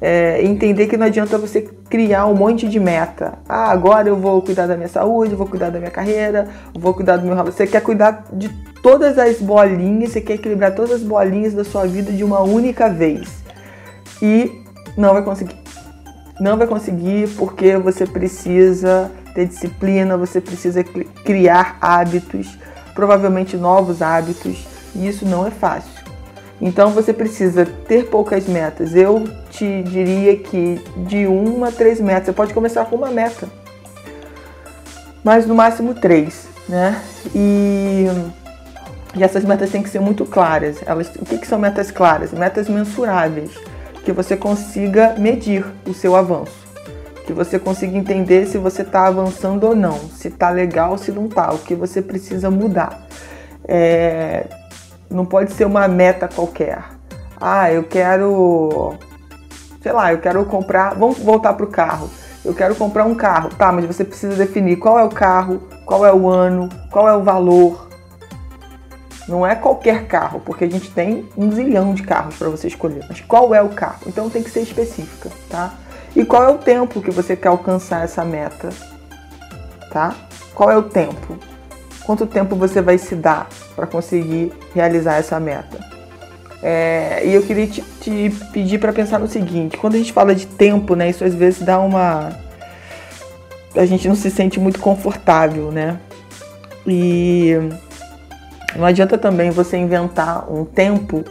É, 0.00 0.42
entender 0.42 0.86
que 0.86 0.96
não 0.96 1.06
adianta 1.06 1.38
você 1.38 1.62
criar 1.88 2.26
um 2.26 2.34
monte 2.34 2.68
de 2.68 2.78
meta. 2.78 3.38
Ah, 3.48 3.70
agora 3.70 4.08
eu 4.08 4.16
vou 4.16 4.42
cuidar 4.42 4.66
da 4.66 4.76
minha 4.76 4.88
saúde, 4.88 5.34
vou 5.34 5.46
cuidar 5.46 5.70
da 5.70 5.78
minha 5.78 5.90
carreira, 5.90 6.48
vou 6.74 6.92
cuidar 6.92 7.16
do 7.16 7.26
meu. 7.26 7.36
Você 7.44 7.66
quer 7.66 7.80
cuidar 7.80 8.24
de 8.32 8.48
todas 8.82 9.18
as 9.18 9.40
bolinhas, 9.40 10.12
você 10.12 10.20
quer 10.20 10.34
equilibrar 10.34 10.74
todas 10.74 10.92
as 10.92 11.02
bolinhas 11.02 11.54
da 11.54 11.64
sua 11.64 11.86
vida 11.86 12.12
de 12.12 12.22
uma 12.22 12.40
única 12.40 12.88
vez. 12.88 13.28
E 14.20 14.62
não 14.96 15.14
vai 15.14 15.22
conseguir. 15.22 15.63
Não 16.40 16.56
vai 16.56 16.66
conseguir 16.66 17.28
porque 17.36 17.76
você 17.76 18.06
precisa 18.06 19.10
ter 19.34 19.46
disciplina, 19.46 20.16
você 20.16 20.40
precisa 20.40 20.82
criar 21.24 21.76
hábitos, 21.80 22.58
provavelmente 22.94 23.56
novos 23.56 24.02
hábitos, 24.02 24.66
e 24.94 25.06
isso 25.06 25.24
não 25.24 25.46
é 25.46 25.50
fácil. 25.50 26.04
Então 26.60 26.90
você 26.90 27.12
precisa 27.12 27.66
ter 27.66 28.06
poucas 28.06 28.46
metas. 28.46 28.94
Eu 28.94 29.28
te 29.50 29.82
diria 29.82 30.36
que 30.36 30.80
de 31.06 31.26
uma 31.26 31.68
a 31.68 31.72
três 31.72 32.00
metas. 32.00 32.26
Você 32.26 32.32
pode 32.32 32.54
começar 32.54 32.84
com 32.86 32.96
uma 32.96 33.10
meta, 33.10 33.48
mas 35.22 35.46
no 35.46 35.54
máximo 35.54 35.94
três, 35.94 36.46
né? 36.68 37.02
E, 37.34 38.06
e 39.16 39.22
essas 39.22 39.44
metas 39.44 39.70
têm 39.70 39.82
que 39.82 39.88
ser 39.88 40.00
muito 40.00 40.24
claras. 40.24 40.78
Elas, 40.86 41.08
o 41.16 41.24
que, 41.24 41.38
que 41.38 41.46
são 41.46 41.58
metas 41.58 41.90
claras? 41.90 42.32
Metas 42.32 42.68
mensuráveis, 42.68 43.50
que 44.04 44.12
você 44.12 44.36
consiga 44.36 45.14
medir 45.18 45.64
o 45.86 45.94
seu 45.94 46.14
avanço, 46.14 46.52
que 47.26 47.32
você 47.32 47.58
consiga 47.58 47.96
entender 47.96 48.46
se 48.46 48.58
você 48.58 48.82
está 48.82 49.06
avançando 49.06 49.64
ou 49.64 49.74
não, 49.74 49.98
se 49.98 50.28
está 50.28 50.50
legal, 50.50 50.98
se 50.98 51.10
não 51.10 51.26
está, 51.26 51.52
o 51.52 51.58
que 51.58 51.74
você 51.74 52.02
precisa 52.02 52.50
mudar. 52.50 53.06
É, 53.66 54.46
não 55.10 55.24
pode 55.24 55.52
ser 55.52 55.64
uma 55.64 55.88
meta 55.88 56.28
qualquer. 56.28 56.84
Ah, 57.40 57.72
eu 57.72 57.84
quero. 57.84 58.94
Sei 59.82 59.92
lá, 59.92 60.12
eu 60.12 60.18
quero 60.18 60.44
comprar. 60.44 60.94
Vamos 60.94 61.18
voltar 61.18 61.54
para 61.54 61.64
o 61.64 61.70
carro. 61.70 62.10
Eu 62.44 62.54
quero 62.54 62.74
comprar 62.74 63.04
um 63.04 63.14
carro. 63.14 63.48
Tá, 63.50 63.72
mas 63.72 63.86
você 63.86 64.04
precisa 64.04 64.36
definir 64.36 64.76
qual 64.76 64.98
é 64.98 65.04
o 65.04 65.08
carro, 65.08 65.62
qual 65.86 66.04
é 66.04 66.12
o 66.12 66.28
ano, 66.28 66.68
qual 66.90 67.08
é 67.08 67.16
o 67.16 67.22
valor. 67.22 67.88
Não 69.28 69.46
é 69.46 69.54
qualquer 69.54 70.06
carro, 70.06 70.40
porque 70.44 70.64
a 70.64 70.70
gente 70.70 70.90
tem 70.90 71.28
um 71.36 71.50
zilhão 71.50 71.94
de 71.94 72.02
carros 72.02 72.36
para 72.36 72.48
você 72.48 72.68
escolher. 72.68 73.04
Mas 73.08 73.20
qual 73.20 73.54
é 73.54 73.62
o 73.62 73.70
carro? 73.70 74.00
Então 74.06 74.28
tem 74.28 74.42
que 74.42 74.50
ser 74.50 74.60
específica, 74.60 75.30
tá? 75.48 75.74
E 76.14 76.24
qual 76.24 76.42
é 76.44 76.48
o 76.48 76.58
tempo 76.58 77.00
que 77.00 77.10
você 77.10 77.34
quer 77.34 77.48
alcançar 77.48 78.04
essa 78.04 78.24
meta? 78.24 78.68
Tá? 79.90 80.14
Qual 80.54 80.70
é 80.70 80.76
o 80.76 80.82
tempo? 80.82 81.38
Quanto 82.04 82.26
tempo 82.26 82.54
você 82.54 82.82
vai 82.82 82.98
se 82.98 83.14
dar 83.14 83.48
para 83.74 83.86
conseguir 83.86 84.52
realizar 84.74 85.14
essa 85.14 85.40
meta? 85.40 85.78
É, 86.62 87.22
e 87.24 87.34
eu 87.34 87.42
queria 87.42 87.66
te, 87.66 87.82
te 88.00 88.30
pedir 88.52 88.78
para 88.78 88.92
pensar 88.92 89.18
no 89.18 89.26
seguinte: 89.26 89.76
quando 89.76 89.94
a 89.94 89.98
gente 89.98 90.12
fala 90.12 90.34
de 90.34 90.46
tempo, 90.46 90.94
né, 90.94 91.10
isso 91.10 91.24
às 91.24 91.34
vezes 91.34 91.62
dá 91.62 91.78
uma. 91.78 92.32
A 93.74 93.84
gente 93.84 94.06
não 94.06 94.14
se 94.14 94.30
sente 94.30 94.60
muito 94.60 94.78
confortável, 94.78 95.72
né? 95.72 95.98
E 96.86 97.54
não 98.76 98.86
adianta 98.86 99.16
também 99.16 99.50
você 99.50 99.76
inventar 99.76 100.50
um 100.52 100.64
tempo 100.64 101.24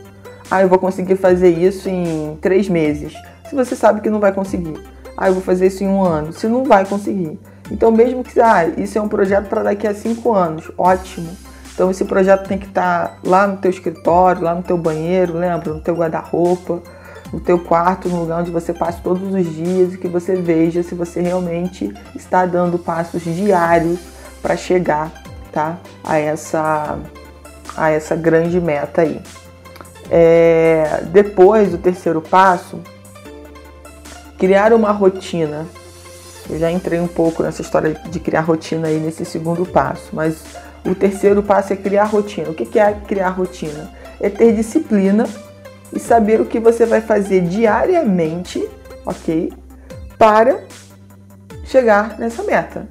Ah, 0.51 0.61
eu 0.61 0.69
vou 0.69 0.77
conseguir 0.77 1.15
fazer 1.15 1.49
isso 1.49 1.89
em 1.89 2.37
três 2.41 2.69
meses. 2.69 3.13
Se 3.49 3.55
você 3.55 3.75
sabe 3.75 4.01
que 4.01 4.09
não 4.09 4.19
vai 4.19 4.31
conseguir. 4.31 4.75
Ah, 5.17 5.29
eu 5.29 5.33
vou 5.33 5.41
fazer 5.41 5.67
isso 5.67 5.83
em 5.83 5.87
um 5.87 6.03
ano. 6.03 6.33
Se 6.33 6.47
não 6.47 6.63
vai 6.63 6.85
conseguir. 6.85 7.39
Então, 7.71 7.91
mesmo 7.91 8.23
que 8.23 8.39
ah, 8.39 8.67
isso 8.77 8.97
é 8.97 9.01
um 9.01 9.07
projeto 9.07 9.47
para 9.47 9.63
daqui 9.63 9.87
a 9.87 9.93
cinco 9.93 10.33
anos, 10.33 10.71
ótimo. 10.77 11.29
Então, 11.73 11.89
esse 11.89 12.05
projeto 12.05 12.47
tem 12.47 12.57
que 12.57 12.67
estar 12.67 13.07
tá 13.07 13.17
lá 13.23 13.47
no 13.47 13.57
teu 13.57 13.71
escritório, 13.71 14.43
lá 14.43 14.53
no 14.53 14.61
teu 14.61 14.77
banheiro, 14.77 15.37
lembra? 15.37 15.73
No 15.73 15.79
teu 15.79 15.95
guarda-roupa, 15.95 16.81
no 17.31 17.39
teu 17.39 17.57
quarto, 17.57 18.07
no 18.09 18.19
lugar 18.21 18.41
onde 18.41 18.51
você 18.51 18.73
passa 18.73 18.99
todos 19.03 19.33
os 19.33 19.55
dias 19.55 19.93
e 19.93 19.97
que 19.97 20.07
você 20.07 20.35
veja 20.35 20.83
se 20.83 20.93
você 20.93 21.19
realmente 21.19 21.91
está 22.15 22.45
dando 22.45 22.77
passos 22.77 23.23
diários 23.23 23.99
para 24.41 24.55
chegar, 24.55 25.11
tá? 25.51 25.79
A 26.03 26.17
essa, 26.17 26.99
a 27.75 27.89
essa 27.89 28.15
grande 28.15 28.59
meta 28.59 29.01
aí. 29.01 29.21
É, 30.09 31.03
depois, 31.11 31.73
o 31.73 31.77
terceiro 31.77 32.21
passo, 32.21 32.79
criar 34.37 34.73
uma 34.73 34.91
rotina. 34.91 35.65
Eu 36.49 36.59
já 36.59 36.69
entrei 36.69 36.99
um 36.99 37.07
pouco 37.07 37.41
nessa 37.41 37.61
história 37.61 37.93
de 37.93 38.19
criar 38.19 38.41
rotina 38.41 38.87
aí 38.87 38.99
nesse 38.99 39.23
segundo 39.23 39.65
passo, 39.65 40.09
mas 40.11 40.43
o 40.85 40.93
terceiro 40.93 41.41
passo 41.41 41.71
é 41.71 41.75
criar 41.75 42.03
rotina. 42.03 42.49
O 42.49 42.53
que 42.53 42.77
é 42.77 42.93
criar 42.93 43.29
rotina? 43.29 43.89
É 44.19 44.29
ter 44.29 44.53
disciplina 44.53 45.25
e 45.93 45.99
saber 45.99 46.41
o 46.41 46.45
que 46.45 46.59
você 46.59 46.85
vai 46.85 46.99
fazer 46.99 47.41
diariamente, 47.41 48.67
ok? 49.05 49.53
Para 50.17 50.63
chegar 51.65 52.17
nessa 52.19 52.43
meta. 52.43 52.87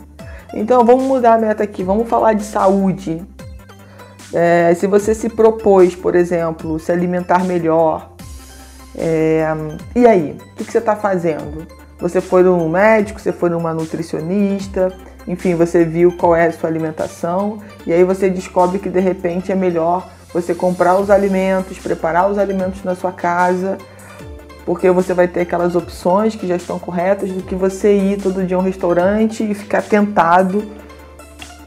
Então 0.55 0.85
vamos 0.85 1.05
mudar 1.05 1.35
a 1.35 1.39
meta 1.39 1.63
aqui, 1.63 1.83
vamos 1.83 2.09
falar 2.09 2.33
de 2.33 2.45
saúde. 2.45 3.23
É, 4.33 4.75
se 4.75 4.87
você 4.87 5.15
se 5.15 5.29
propôs, 5.29 5.95
por 5.95 6.15
exemplo, 6.15 6.79
se 6.79 6.91
alimentar 6.91 7.45
melhor, 7.45 8.13
é, 8.97 9.47
e 9.95 10.07
aí, 10.07 10.37
o 10.53 10.57
que, 10.57 10.71
você 10.71 10.79
está 10.79 10.97
fazendo? 10.97 11.67
Você 11.99 12.21
foi 12.21 12.43
num 12.43 12.69
médico, 12.69 13.21
você 13.21 13.33
foi 13.33 13.49
numa 13.49 13.73
nutricionista, 13.73 14.93
enfim, 15.27 15.55
você 15.55 15.85
viu 15.85 16.13
qual 16.17 16.35
é 16.35 16.47
a 16.47 16.53
sua 16.53 16.69
alimentação 16.69 17.59
e 17.87 17.93
aí 17.93 18.03
você 18.03 18.29
descobre 18.29 18.79
que 18.79 18.89
de 18.89 19.01
repente 19.01 19.53
é 19.53 19.55
melhor 19.55 20.11
você 20.33 20.55
comprar 20.55 20.99
os 20.99 21.11
alimentos, 21.11 21.79
preparar 21.79 22.31
os 22.31 22.39
alimentos 22.39 22.83
na 22.83 22.95
sua 22.95 23.13
casa, 23.13 23.79
porque 24.65 24.91
você 24.91 25.15
vai 25.15 25.29
ter 25.29 25.41
aquelas 25.41 25.77
opções 25.77 26.35
que 26.35 26.47
já 26.47 26.57
estão 26.57 26.79
corretas 26.79 27.31
do 27.31 27.43
que 27.43 27.55
você 27.55 27.97
ir 27.97 28.21
todo 28.21 28.45
dia 28.45 28.57
a 28.57 28.61
um 28.61 28.63
restaurante 28.63 29.49
e 29.49 29.55
ficar 29.55 29.83
tentado 29.83 30.65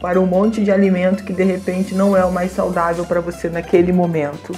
para 0.00 0.20
um 0.20 0.26
monte 0.26 0.62
de 0.62 0.70
alimento 0.70 1.24
que 1.24 1.32
de 1.32 1.44
repente 1.44 1.94
não 1.94 2.16
é 2.16 2.24
o 2.24 2.32
mais 2.32 2.52
saudável 2.52 3.04
para 3.04 3.20
você 3.20 3.48
naquele 3.48 3.92
momento 3.92 4.52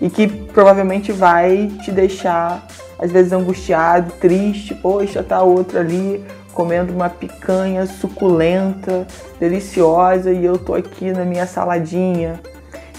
e 0.00 0.10
que 0.10 0.26
provavelmente 0.26 1.12
vai 1.12 1.68
te 1.82 1.90
deixar 1.90 2.66
às 2.98 3.10
vezes 3.10 3.32
angustiado, 3.32 4.12
triste, 4.20 4.74
poxa, 4.74 5.22
tá 5.22 5.42
outro 5.42 5.78
ali 5.78 6.24
comendo 6.52 6.92
uma 6.92 7.08
picanha 7.08 7.86
suculenta, 7.86 9.06
deliciosa 9.40 10.30
e 10.30 10.44
eu 10.44 10.58
tô 10.58 10.74
aqui 10.74 11.10
na 11.10 11.24
minha 11.24 11.46
saladinha. 11.46 12.40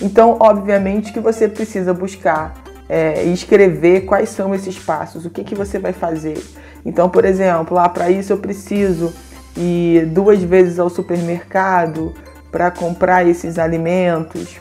Então, 0.02 0.38
obviamente 0.40 1.14
que 1.14 1.20
você 1.20 1.48
precisa 1.48 1.94
buscar 1.94 2.56
é, 2.90 3.24
escrever 3.24 4.02
quais 4.02 4.30
são 4.30 4.54
esses 4.54 4.78
passos, 4.78 5.26
o 5.26 5.30
que, 5.30 5.44
que 5.44 5.56
você 5.56 5.80
vai 5.80 5.94
fazer. 5.94 6.44
Então, 6.86 7.10
por 7.10 7.24
exemplo, 7.24 7.76
lá 7.76 7.86
ah, 7.86 7.90
para 7.90 8.10
isso 8.10 8.34
eu 8.34 8.38
preciso 8.38 9.14
ir 9.56 10.06
duas 10.08 10.42
vezes 10.42 10.80
ao 10.80 10.90
supermercado 10.90 12.14
para 12.52 12.70
comprar 12.72 13.28
esses 13.28 13.58
alimentos. 13.58 14.60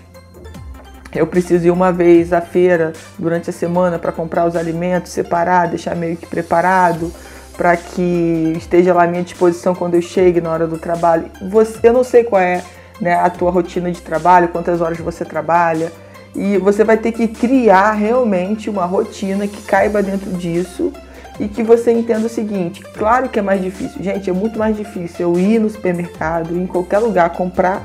Eu 1.15 1.27
preciso 1.27 1.67
ir 1.67 1.71
uma 1.71 1.93
vez 1.93 2.33
à 2.33 2.41
feira 2.41 2.93
durante 3.19 3.51
a 3.51 3.53
semana 3.53 3.99
para 3.99 4.13
comprar 4.13 4.47
os 4.47 4.57
alimentos, 4.57 5.13
separar, 5.13 5.69
deixar 5.69 5.95
meio 5.95 6.17
que 6.17 6.27
preparado 6.27 7.13
para 7.57 7.77
que 7.77 8.55
esteja 8.57 8.95
lá 8.95 9.05
à 9.05 9.07
minha 9.07 9.23
disposição 9.23 9.75
quando 9.75 9.95
eu 9.95 10.03
chegue 10.03 10.41
na 10.41 10.51
hora 10.51 10.67
do 10.67 10.79
trabalho. 10.79 11.27
Você, 11.51 11.79
eu 11.83 11.93
não 11.93 12.03
sei 12.03 12.25
qual 12.25 12.41
é 12.41 12.63
né, 13.01 13.15
a 13.15 13.29
tua 13.29 13.51
rotina 13.51 13.91
de 13.91 14.01
trabalho, 14.01 14.49
quantas 14.49 14.81
horas 14.81 14.99
você 14.99 15.25
trabalha, 15.25 15.93
e 16.35 16.57
você 16.57 16.83
vai 16.83 16.97
ter 16.97 17.13
que 17.13 17.29
criar 17.29 17.93
realmente 17.93 18.71
uma 18.71 18.87
rotina 18.87 19.47
que 19.47 19.63
caiba 19.63 20.03
dentro 20.03 20.31
disso 20.33 20.93
e 21.41 21.49
que 21.49 21.63
você 21.63 21.93
entenda 21.93 22.27
o 22.27 22.31
seguinte: 22.31 22.83
claro 22.97 23.29
que 23.29 23.39
é 23.39 23.43
mais 23.43 23.63
difícil, 23.63 24.03
gente, 24.03 24.29
é 24.29 24.33
muito 24.33 24.59
mais 24.59 24.77
difícil 24.77 25.33
eu 25.33 25.39
ir 25.39 25.59
no 25.59 25.69
supermercado, 25.71 26.57
em 26.57 26.67
qualquer 26.67 26.99
lugar, 26.99 27.31
comprar, 27.31 27.83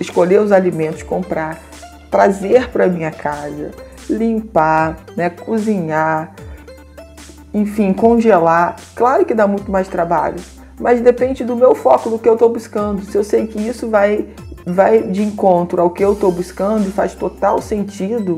escolher 0.00 0.40
os 0.40 0.52
alimentos, 0.52 1.02
comprar, 1.02 1.58
trazer 2.10 2.68
para 2.68 2.86
minha 2.86 3.10
casa, 3.10 3.70
limpar, 4.08 4.98
né, 5.16 5.30
cozinhar, 5.30 6.34
enfim, 7.54 7.92
congelar. 7.92 8.76
Claro 8.94 9.24
que 9.24 9.34
dá 9.34 9.46
muito 9.46 9.70
mais 9.70 9.88
trabalho, 9.88 10.36
mas 10.78 11.00
depende 11.00 11.44
do 11.44 11.56
meu 11.56 11.74
foco, 11.74 12.10
do 12.10 12.18
que 12.18 12.28
eu 12.28 12.34
estou 12.34 12.48
buscando. 12.48 13.02
Se 13.04 13.16
eu 13.16 13.24
sei 13.24 13.46
que 13.46 13.60
isso 13.60 13.88
vai, 13.88 14.26
vai 14.66 15.02
de 15.02 15.22
encontro 15.22 15.80
ao 15.80 15.90
que 15.90 16.04
eu 16.04 16.12
estou 16.12 16.32
buscando 16.32 16.88
e 16.88 16.92
faz 16.92 17.14
total 17.14 17.60
sentido, 17.60 18.36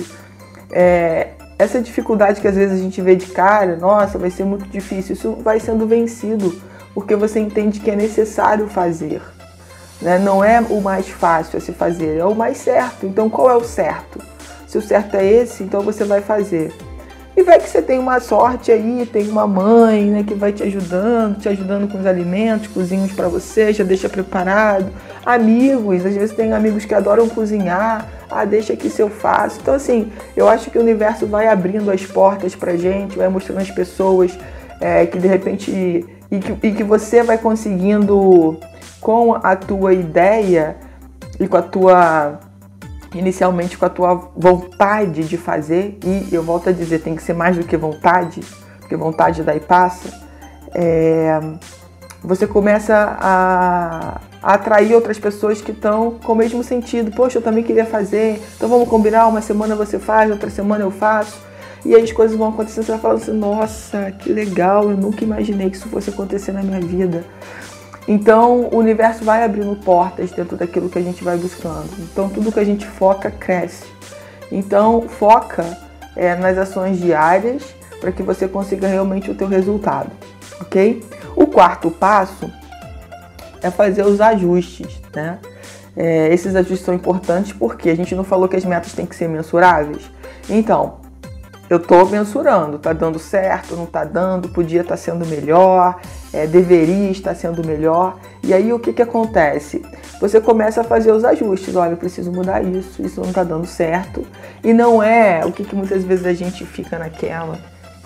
é, 0.71 1.29
essa 1.63 1.81
dificuldade 1.81 2.41
que 2.41 2.49
às 2.49 2.57
vezes 2.57 2.79
a 2.79 2.83
gente 2.83 3.01
vê 3.01 3.15
de 3.15 3.27
cara, 3.27 3.77
nossa, 3.77 4.19
vai 4.19 4.31
ser 4.31 4.45
muito 4.45 4.67
difícil, 4.69 5.15
isso 5.15 5.33
vai 5.43 5.61
sendo 5.61 5.87
vencido, 5.87 6.61
porque 6.93 7.15
você 7.15 7.39
entende 7.39 7.79
que 7.79 7.91
é 7.91 7.97
necessário 7.97 8.67
fazer. 8.69 9.23
Né? 10.01 10.19
Não 10.19 10.45
é 10.45 10.61
o 10.61 10.81
mais 10.81 11.09
fácil 11.09 11.59
a 11.59 11.61
se 11.61 11.73
fazer, 11.73 12.19
é 12.19 12.25
o 12.25 12.35
mais 12.35 12.59
certo. 12.59 13.07
Então 13.07 13.31
qual 13.31 13.49
é 13.49 13.55
o 13.55 13.63
certo? 13.63 14.19
Se 14.67 14.77
o 14.77 14.83
certo 14.83 15.17
é 15.17 15.25
esse, 15.25 15.63
então 15.63 15.83
você 15.83 16.05
vai 16.05 16.21
fazer. 16.21 16.75
E 17.37 17.43
vai 17.43 17.59
que 17.59 17.69
você 17.69 17.81
tem 17.81 17.99
uma 17.99 18.21
sorte 18.21 18.71
aí, 18.71 19.09
tem 19.11 19.29
uma 19.29 19.47
mãe 19.47 20.05
né, 20.05 20.23
que 20.23 20.35
vai 20.35 20.53
te 20.53 20.63
ajudando, 20.63 21.39
te 21.39 21.49
ajudando 21.49 21.91
com 21.91 21.99
os 21.99 22.05
alimentos, 22.05 22.69
cozinhos 22.69 23.11
para 23.13 23.27
você, 23.27 23.73
já 23.73 23.83
deixa 23.83 24.09
preparado. 24.09 24.91
Amigos, 25.25 26.05
às 26.05 26.15
vezes 26.15 26.37
tem 26.37 26.53
amigos 26.53 26.85
que 26.85 26.95
adoram 26.95 27.29
cozinhar, 27.29 28.07
ah, 28.31 28.45
deixa 28.45 28.75
aqui 28.75 28.91
se 28.91 29.01
eu 29.01 29.09
faço. 29.09 29.61
Então, 29.63 29.75
assim, 29.75 30.13
eu 30.37 30.47
acho 30.49 30.71
que 30.71 30.79
o 30.79 30.83
universo 30.83 31.27
vai 31.27 31.49
abrindo 31.49 31.91
as 31.91 32.05
portas 32.05 32.55
pra 32.55 32.77
gente, 32.77 33.17
vai 33.17 33.29
mostrando 33.29 33.61
as 33.61 33.71
pessoas 33.71 34.39
é, 34.81 35.07
que 35.07 35.19
de 35.19 35.29
repente. 35.29 36.07
E 36.31 36.39
que, 36.39 36.67
e 36.67 36.73
que 36.73 36.83
você 36.83 37.23
vai 37.23 37.37
conseguindo, 37.37 38.59
com 39.03 39.35
a 39.35 39.57
tua 39.57 39.93
ideia 39.93 40.77
e 41.39 41.47
com 41.47 41.57
a 41.57 41.63
tua 41.63 42.39
inicialmente 43.15 43.77
com 43.77 43.85
a 43.85 43.91
tua 43.91 44.15
vontade 44.37 45.25
de 45.25 45.37
fazer, 45.37 45.99
e 46.05 46.29
eu 46.33 46.43
volto 46.43 46.69
a 46.69 46.73
dizer, 46.73 47.01
tem 47.01 47.15
que 47.15 47.23
ser 47.23 47.35
mais 47.35 47.57
do 47.57 47.65
que 47.65 47.77
vontade, 47.77 48.41
porque 48.79 48.97
vontade 48.97 49.43
daí 49.43 49.61
passa, 49.61 50.09
é, 50.75 51.41
você 52.23 52.47
começa 52.47 52.95
a, 52.95 54.21
a, 54.43 54.55
atrair 54.55 54.95
outras 54.95 55.19
pessoas 55.19 55.61
que 55.61 55.73
estão 55.73 56.19
com 56.23 56.33
o 56.33 56.37
mesmo 56.37 56.63
sentido. 56.63 57.11
Poxa, 57.11 57.39
eu 57.39 57.43
também 57.43 57.65
queria 57.65 57.85
fazer, 57.85 58.41
então 58.57 58.69
vamos 58.69 58.89
combinar, 58.89 59.27
uma 59.27 59.43
semana 59.43 59.75
você 59.75 59.99
faz, 59.99 60.31
outra 60.31 60.49
semana 60.49 60.85
eu 60.85 60.91
faço. 60.91 61.41
E 61.85 61.95
aí 61.97 62.03
as 62.03 62.13
coisas 62.13 62.37
vão 62.37 62.51
acontecendo, 62.51 62.85
você 62.85 62.93
vai 62.93 63.01
falando 63.01 63.23
assim, 63.23 63.33
nossa, 63.33 64.13
que 64.13 64.33
legal, 64.33 64.89
eu 64.89 64.97
nunca 64.97 65.25
imaginei 65.25 65.69
que 65.69 65.77
isso 65.77 65.89
fosse 65.89 66.11
acontecer 66.11 66.53
na 66.53 66.63
minha 66.63 66.81
vida. 66.81 67.25
Então, 68.07 68.69
o 68.73 68.79
universo 68.79 69.25
vai 69.25 69.45
abrindo 69.45 69.77
portas 69.77 70.31
dentro 70.33 70.57
daquilo 70.57 70.89
que 70.89 70.99
a 70.99 71.03
gente 71.03 71.23
vai 71.23 71.37
buscando. 71.37 71.89
Então, 72.01 72.29
tudo 72.29 72.51
que 72.51 72.59
a 72.59 72.65
gente 72.65 72.87
foca 72.87 73.31
cresce. 73.31 73.85
Então, 74.51 75.03
foca 75.03 75.65
é, 76.17 76.35
nas 76.35 76.59
ações 76.59 76.99
diárias 76.99 77.63
para 78.01 78.11
que 78.11 78.23
você 78.23 78.49
consiga 78.49 78.89
realmente 78.89 79.31
o 79.31 79.35
teu 79.35 79.47
resultado, 79.47 80.11
ok? 80.61 81.03
O 81.37 81.47
quarto 81.47 81.91
passo 81.91 82.51
é 83.63 83.71
fazer 83.71 84.05
os 84.05 84.21
ajustes, 84.21 85.01
né? 85.15 85.39
É, 85.97 86.33
esses 86.33 86.57
ajustes 86.57 86.85
são 86.85 86.95
importantes 86.95 87.53
porque 87.53 87.91
a 87.91 87.95
gente 87.95 88.15
não 88.15 88.25
falou 88.25 88.49
que 88.49 88.57
as 88.57 88.65
metas 88.65 88.93
têm 88.93 89.07
que 89.07 89.15
ser 89.15 89.29
mensuráveis. 89.29 90.11
Então, 90.49 90.97
eu 91.71 91.77
estou 91.77 92.07
mensurando, 92.07 92.79
tá 92.79 92.93
dando 92.93 93.19
certo, 93.19 93.77
não 93.77 93.87
tá 93.87 94.05
dando, 94.05 94.49
podia 94.49 94.81
estar 94.81 94.95
tá 94.95 94.97
sendo 94.97 95.25
melhor, 95.25 96.01
é, 96.33 96.47
deveria 96.47 97.11
estar 97.11 97.35
sendo 97.35 97.67
melhor. 97.67 98.19
E 98.43 98.55
aí 98.55 98.73
o 98.73 98.79
que, 98.79 98.93
que 98.93 99.03
acontece? 99.03 99.83
Você 100.21 100.41
começa 100.41 100.81
a 100.81 100.85
fazer 100.85 101.13
os 101.13 101.25
ajustes, 101.25 101.77
olha, 101.77 101.93
eu 101.93 101.97
preciso 101.97 102.33
mudar 102.33 102.63
isso, 102.63 103.03
isso 103.03 103.21
não 103.21 103.29
está 103.29 103.45
dando 103.45 103.67
certo. 103.67 104.25
E 104.63 104.73
não 104.73 105.03
é 105.03 105.45
o 105.45 105.53
que, 105.53 105.65
que 105.65 105.75
muitas 105.75 106.05
vezes 106.05 106.27
a 106.27 106.33
gente 106.33 106.65
fica 106.65 106.99
naquela, 106.99 107.59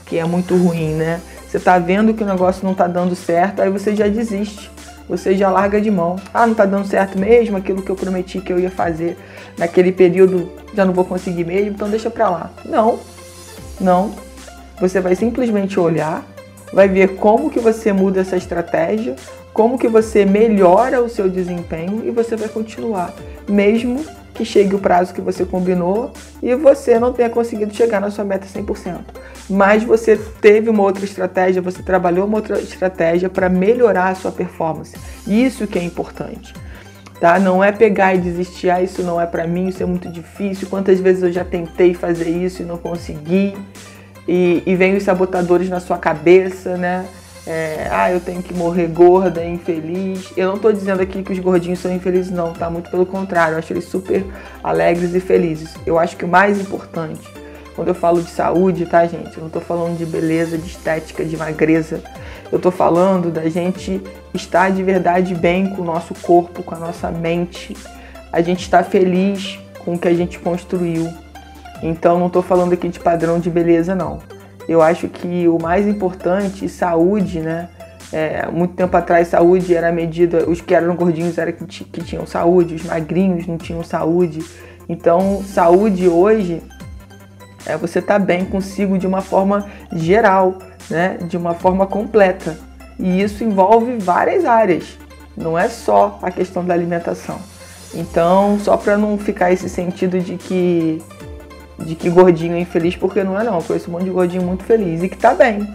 que 0.05 0.19
é 0.19 0.25
muito 0.25 0.57
ruim, 0.57 0.95
né? 0.95 1.21
Você 1.47 1.59
está 1.59 1.79
vendo 1.79 2.13
que 2.13 2.23
o 2.23 2.27
negócio 2.27 2.65
não 2.65 2.73
está 2.73 2.87
dando 2.87 3.15
certo, 3.15 3.63
aí 3.63 3.71
você 3.71 3.95
já 3.95 4.09
desiste. 4.09 4.71
Você 5.09 5.37
já 5.37 5.49
larga 5.51 5.81
de 5.81 5.91
mão. 5.91 6.17
Ah, 6.35 6.47
não 6.47 6.53
está 6.53 6.67
dando 6.67 6.87
certo 6.87 7.17
mesmo, 7.19 7.57
aquilo 7.57 7.81
que 7.81 7.91
eu 7.91 7.95
prometi 7.95 8.41
que 8.41 8.53
eu 8.53 8.59
ia 8.59 8.71
fazer 8.71 9.17
naquele 9.57 9.93
período 9.93 10.51
já 10.75 10.85
não 10.85 10.93
vou 10.93 11.05
conseguir 11.05 11.45
mesmo, 11.45 11.71
então 11.71 11.89
deixa 11.89 12.11
para 12.11 12.29
lá. 12.29 12.51
Não, 12.65 12.99
não. 13.81 14.15
Você 14.81 15.01
vai 15.01 15.15
simplesmente 15.15 15.79
olhar, 15.81 16.27
vai 16.73 16.89
ver 16.89 17.17
como 17.17 17.51
que 17.51 17.59
você 17.59 17.93
muda 17.93 18.21
essa 18.21 18.37
estratégia, 18.37 19.17
como 19.53 19.79
que 19.79 19.89
você 19.89 20.25
melhora 20.25 21.03
o 21.03 21.09
seu 21.09 21.29
desempenho 21.29 22.03
e 22.05 22.11
você 22.11 22.37
vai 22.37 22.49
continuar, 22.49 23.15
mesmo 23.49 24.05
que 24.35 24.45
chegue 24.45 24.75
o 24.75 24.79
prazo 24.79 25.15
que 25.15 25.21
você 25.21 25.45
combinou 25.45 26.13
e 26.43 26.55
você 26.55 27.01
não 27.01 27.13
tenha 27.13 27.31
conseguido 27.31 27.75
chegar 27.75 28.01
na 28.01 28.11
sua 28.11 28.25
meta 28.25 28.47
100%. 28.47 28.99
Mas 29.49 29.83
você 29.83 30.17
teve 30.41 30.69
uma 30.69 30.83
outra 30.83 31.05
estratégia, 31.05 31.63
você 31.63 31.83
trabalhou 31.83 32.27
uma 32.27 32.37
outra 32.37 32.59
estratégia 32.61 33.31
para 33.31 33.49
melhorar 33.49 34.09
a 34.09 34.15
sua 34.15 34.31
performance. 34.31 34.95
Isso 35.27 35.67
que 35.67 35.79
é 35.79 35.83
importante. 35.83 36.53
Tá? 37.19 37.39
Não 37.39 37.65
é 37.65 37.73
pegar 37.73 38.15
e 38.15 38.19
desistir, 38.19 38.69
ah, 38.69 38.83
isso 38.83 39.03
não 39.03 39.19
é 39.19 39.25
para 39.25 39.47
mim, 39.47 39.69
isso 39.69 39.83
é 39.83 39.87
muito 39.87 40.11
difícil. 40.11 40.69
Quantas 40.69 41.01
vezes 41.01 41.23
eu 41.23 41.33
já 41.33 41.45
tentei 41.45 41.95
fazer 41.95 42.29
isso 42.29 42.61
e 42.61 42.65
não 42.65 42.77
consegui? 42.77 43.55
E, 44.27 44.63
e 44.67 44.75
vem 44.75 44.97
os 44.97 45.03
sabotadores 45.03 45.69
na 45.69 45.81
sua 45.81 45.99
cabeça, 45.99 46.77
né? 46.77 47.07
É, 47.47 47.87
ah, 47.93 48.11
eu 48.11 48.19
tenho 48.19 48.43
que 48.43 48.53
morrer 48.53 48.89
gorda, 48.89 49.45
infeliz. 49.45 50.33
Eu 50.37 50.49
não 50.49 50.57
estou 50.57 50.73
dizendo 50.73 51.01
aqui 51.01 51.23
que 51.23 51.33
os 51.33 51.39
gordinhos 51.39 51.79
são 51.79 51.95
infelizes, 51.95 52.33
não, 52.33 52.53
tá? 52.53 52.69
Muito 52.69 52.91
pelo 52.91 53.07
contrário, 53.07 53.55
eu 53.55 53.59
acho 53.59 53.73
eles 53.73 53.85
super 53.85 54.25
alegres 54.65 55.15
e 55.15 55.21
felizes. 55.21 55.75
Eu 55.87 55.97
acho 55.97 56.17
que 56.17 56.25
o 56.25 56.29
mais 56.29 56.61
importante, 56.61 57.23
quando 57.77 57.89
eu 57.89 57.95
falo 57.95 58.21
de 58.21 58.31
saúde, 58.31 58.85
tá, 58.85 59.07
gente? 59.07 59.37
Eu 59.37 59.43
não 59.43 59.47
estou 59.47 59.63
falando 59.63 59.97
de 59.97 60.05
beleza, 60.05 60.59
de 60.59 60.67
estética, 60.67 61.25
de 61.25 61.37
magreza. 61.37 62.03
Eu 62.51 62.57
estou 62.57 62.73
falando 62.73 63.31
da 63.31 63.49
gente 63.49 64.03
estar 64.35 64.71
de 64.73 64.83
verdade 64.83 65.33
bem 65.33 65.71
com 65.71 65.83
o 65.83 65.85
nosso 65.85 66.15
corpo, 66.15 66.65
com 66.65 66.75
a 66.75 66.79
nossa 66.79 67.13
mente. 67.13 67.77
A 68.33 68.41
gente 68.41 68.63
está 68.63 68.83
feliz 68.83 69.61
com 69.85 69.95
o 69.95 69.99
que 69.99 70.09
a 70.09 70.15
gente 70.15 70.41
construiu. 70.41 71.13
Então, 71.83 72.19
não 72.19 72.27
estou 72.27 72.43
falando 72.43 72.73
aqui 72.73 72.89
de 72.89 73.01
padrão 73.01 73.39
de 73.39 73.51
beleza, 73.51 73.95
não. 73.95 74.19
Eu 74.69 74.83
acho 74.83 75.09
que 75.09 75.47
o 75.49 75.59
mais 75.61 75.87
importante, 75.87 76.69
saúde, 76.69 77.41
né? 77.41 77.69
É, 78.13 78.49
muito 78.51 78.75
tempo 78.75 78.97
atrás, 78.97 79.29
saúde 79.29 79.75
era 79.75 79.91
medida, 79.91 80.49
os 80.49 80.61
que 80.61 80.75
eram 80.75 80.95
gordinhos 80.95 81.39
eram 81.39 81.53
que, 81.53 81.85
que 81.85 82.05
tinham 82.05 82.25
saúde, 82.25 82.77
os 82.77 82.85
magrinhos 82.85 83.47
não 83.47 83.59
tinham 83.59 83.83
saúde. 83.83 84.45
Então, 84.89 85.43
saúde 85.45 86.09
hoje 86.09 86.63
é 87.65 87.77
você 87.77 87.99
estar 87.99 88.19
tá 88.19 88.25
bem 88.25 88.45
consigo 88.45 88.97
de 88.97 89.07
uma 89.07 89.21
forma 89.21 89.67
geral, 89.93 90.59
né? 90.89 91.19
De 91.29 91.37
uma 91.37 91.55
forma 91.55 91.87
completa. 91.87 92.57
E 92.99 93.21
isso 93.21 93.45
envolve 93.45 93.99
várias 93.99 94.45
áreas, 94.45 94.97
não 95.37 95.59
é 95.59 95.69
só 95.69 96.19
a 96.23 96.31
questão 96.31 96.65
da 96.65 96.73
alimentação. 96.73 97.39
Então, 97.95 98.59
só 98.61 98.77
para 98.77 98.97
não 98.97 99.19
ficar 99.19 99.53
esse 99.53 99.69
sentido 99.69 100.19
de 100.21 100.37
que 100.37 101.03
de 101.79 101.95
que 101.95 102.09
gordinho 102.09 102.55
é 102.55 102.61
infeliz, 102.61 102.97
porque 102.97 103.23
não 103.23 103.39
é 103.39 103.45
não. 103.45 103.57
Eu 103.57 103.63
conheço 103.63 103.89
um 103.89 103.93
monte 103.93 104.05
de 104.05 104.11
gordinho 104.11 104.43
muito 104.43 104.65
feliz 104.65 105.03
e 105.03 105.09
que 105.09 105.17
tá 105.17 105.35
bem. 105.35 105.67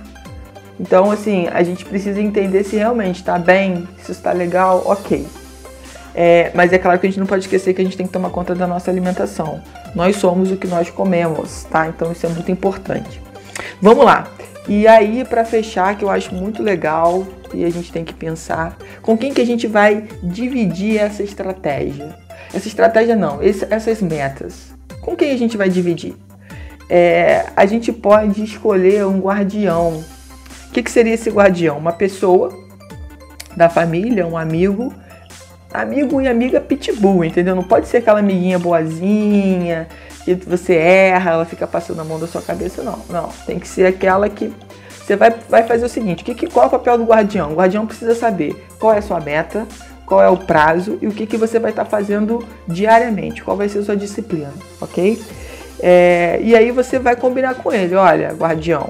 Então, 0.79 1.11
assim, 1.11 1.47
a 1.47 1.61
gente 1.61 1.85
precisa 1.85 2.19
entender 2.19 2.63
se 2.63 2.75
realmente 2.75 3.23
tá 3.23 3.37
bem, 3.37 3.87
se 4.03 4.11
está 4.11 4.31
legal, 4.31 4.81
ok. 4.85 5.27
É, 6.13 6.51
mas 6.53 6.73
é 6.73 6.77
claro 6.77 6.99
que 6.99 7.07
a 7.07 7.09
gente 7.09 7.19
não 7.19 7.27
pode 7.27 7.43
esquecer 7.43 7.73
que 7.73 7.81
a 7.81 7.83
gente 7.83 7.95
tem 7.95 8.05
que 8.05 8.11
tomar 8.11 8.29
conta 8.31 8.55
da 8.55 8.67
nossa 8.67 8.89
alimentação. 8.89 9.61
Nós 9.95 10.15
somos 10.15 10.51
o 10.51 10.57
que 10.57 10.67
nós 10.67 10.89
comemos, 10.89 11.63
tá? 11.65 11.87
Então 11.87 12.11
isso 12.11 12.25
é 12.25 12.29
muito 12.29 12.51
importante. 12.51 13.21
Vamos 13.81 14.03
lá. 14.03 14.27
E 14.67 14.87
aí, 14.87 15.23
para 15.25 15.43
fechar, 15.43 15.95
que 15.97 16.03
eu 16.03 16.09
acho 16.09 16.33
muito 16.33 16.61
legal 16.61 17.25
e 17.53 17.65
a 17.65 17.69
gente 17.69 17.91
tem 17.91 18.03
que 18.03 18.13
pensar 18.13 18.77
com 19.01 19.17
quem 19.17 19.33
que 19.33 19.41
a 19.41 19.45
gente 19.45 19.67
vai 19.67 20.07
dividir 20.23 20.97
essa 20.97 21.23
estratégia. 21.23 22.15
Essa 22.53 22.67
estratégia 22.67 23.15
não, 23.15 23.41
esse, 23.41 23.65
essas 23.69 24.01
metas. 24.01 24.70
Com 25.01 25.15
quem 25.15 25.31
a 25.31 25.37
gente 25.37 25.57
vai 25.57 25.69
dividir? 25.69 26.15
É, 26.89 27.45
a 27.55 27.65
gente 27.65 27.91
pode 27.91 28.43
escolher 28.43 29.05
um 29.05 29.19
guardião. 29.19 30.03
O 30.67 30.71
que, 30.71 30.83
que 30.83 30.91
seria 30.91 31.13
esse 31.13 31.29
guardião? 31.29 31.77
Uma 31.77 31.93
pessoa 31.93 32.51
da 33.55 33.69
família, 33.69 34.27
um 34.27 34.37
amigo, 34.37 34.93
amigo 35.73 36.21
e 36.21 36.27
amiga 36.27 36.61
pitbull, 36.61 37.23
entendeu? 37.23 37.55
Não 37.55 37.63
pode 37.63 37.87
ser 37.87 37.97
aquela 37.97 38.19
amiguinha 38.19 38.59
boazinha, 38.59 39.87
que 40.23 40.35
você 40.35 40.75
erra, 40.75 41.31
ela 41.31 41.45
fica 41.45 41.65
passando 41.65 42.01
a 42.01 42.03
mão 42.03 42.19
da 42.19 42.27
sua 42.27 42.41
cabeça, 42.41 42.83
não. 42.83 42.99
Não, 43.09 43.29
tem 43.45 43.59
que 43.59 43.67
ser 43.67 43.85
aquela 43.85 44.29
que 44.29 44.53
você 45.03 45.15
vai, 45.15 45.31
vai 45.49 45.63
fazer 45.63 45.85
o 45.85 45.89
seguinte, 45.89 46.23
que, 46.23 46.35
que, 46.35 46.47
qual 46.47 46.65
é 46.65 46.67
o 46.67 46.71
papel 46.71 46.97
do 46.97 47.03
guardião? 47.05 47.51
O 47.51 47.55
guardião 47.55 47.85
precisa 47.85 48.15
saber 48.15 48.65
qual 48.79 48.93
é 48.93 48.99
a 48.99 49.01
sua 49.01 49.19
meta, 49.19 49.67
qual 50.11 50.21
é 50.21 50.27
o 50.27 50.35
prazo 50.35 50.97
e 51.01 51.07
o 51.07 51.11
que, 51.11 51.25
que 51.25 51.37
você 51.37 51.57
vai 51.57 51.69
estar 51.71 51.85
tá 51.85 51.89
fazendo 51.89 52.45
diariamente, 52.67 53.41
qual 53.41 53.55
vai 53.55 53.69
ser 53.69 53.79
a 53.79 53.83
sua 53.83 53.95
disciplina, 53.95 54.51
ok? 54.81 55.21
É, 55.79 56.37
e 56.43 56.53
aí 56.53 56.69
você 56.69 56.99
vai 56.99 57.15
combinar 57.15 57.55
com 57.55 57.71
ele, 57.71 57.95
olha, 57.95 58.33
guardião, 58.33 58.89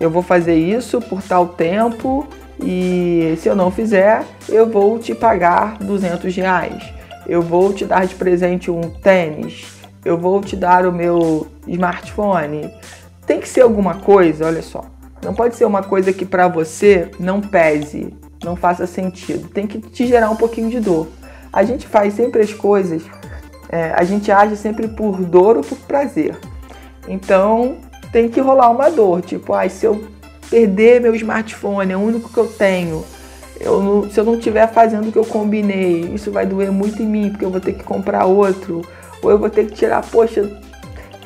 eu 0.00 0.10
vou 0.10 0.20
fazer 0.20 0.56
isso 0.56 1.00
por 1.00 1.22
tal 1.22 1.46
tempo 1.46 2.26
e 2.60 3.38
se 3.38 3.48
eu 3.48 3.54
não 3.54 3.70
fizer, 3.70 4.24
eu 4.48 4.68
vou 4.68 4.98
te 4.98 5.14
pagar 5.14 5.78
200 5.78 6.34
reais. 6.34 6.92
Eu 7.24 7.40
vou 7.40 7.72
te 7.72 7.84
dar 7.84 8.04
de 8.04 8.16
presente 8.16 8.68
um 8.68 8.80
tênis. 8.80 9.80
Eu 10.04 10.18
vou 10.18 10.40
te 10.40 10.56
dar 10.56 10.84
o 10.84 10.90
meu 10.90 11.46
smartphone. 11.68 12.68
Tem 13.24 13.38
que 13.38 13.48
ser 13.48 13.60
alguma 13.60 13.94
coisa, 13.94 14.46
olha 14.46 14.60
só. 14.60 14.84
Não 15.22 15.34
pode 15.34 15.54
ser 15.54 15.66
uma 15.66 15.84
coisa 15.84 16.12
que 16.12 16.26
para 16.26 16.48
você 16.48 17.12
não 17.20 17.40
pese, 17.40 18.12
não 18.44 18.56
faça 18.56 18.86
sentido. 18.86 19.48
Tem 19.48 19.66
que 19.66 19.78
te 19.78 20.06
gerar 20.06 20.30
um 20.30 20.36
pouquinho 20.36 20.70
de 20.70 20.80
dor. 20.80 21.08
A 21.52 21.64
gente 21.64 21.86
faz 21.86 22.14
sempre 22.14 22.42
as 22.42 22.52
coisas, 22.52 23.02
é, 23.68 23.92
a 23.94 24.04
gente 24.04 24.30
age 24.30 24.56
sempre 24.56 24.88
por 24.88 25.22
dor 25.22 25.56
ou 25.56 25.62
por 25.62 25.78
prazer. 25.78 26.36
Então 27.06 27.76
tem 28.12 28.28
que 28.28 28.40
rolar 28.40 28.70
uma 28.70 28.90
dor, 28.90 29.22
tipo, 29.22 29.52
ai, 29.54 29.68
se 29.68 29.86
eu 29.86 30.04
perder 30.50 31.00
meu 31.00 31.14
smartphone, 31.14 31.92
é 31.92 31.96
o 31.96 32.00
único 32.00 32.28
que 32.28 32.38
eu 32.38 32.46
tenho. 32.46 33.04
Eu 33.58 33.82
não, 33.82 34.10
se 34.10 34.18
eu 34.18 34.24
não 34.24 34.34
estiver 34.34 34.66
fazendo 34.70 35.08
o 35.08 35.12
que 35.12 35.18
eu 35.18 35.24
combinei, 35.24 36.00
isso 36.14 36.30
vai 36.30 36.44
doer 36.44 36.70
muito 36.70 37.02
em 37.02 37.06
mim, 37.06 37.30
porque 37.30 37.44
eu 37.44 37.50
vou 37.50 37.60
ter 37.60 37.72
que 37.72 37.84
comprar 37.84 38.26
outro. 38.26 38.82
Ou 39.22 39.30
eu 39.30 39.38
vou 39.38 39.48
ter 39.48 39.66
que 39.66 39.72
tirar, 39.72 40.02
poxa, 40.02 40.60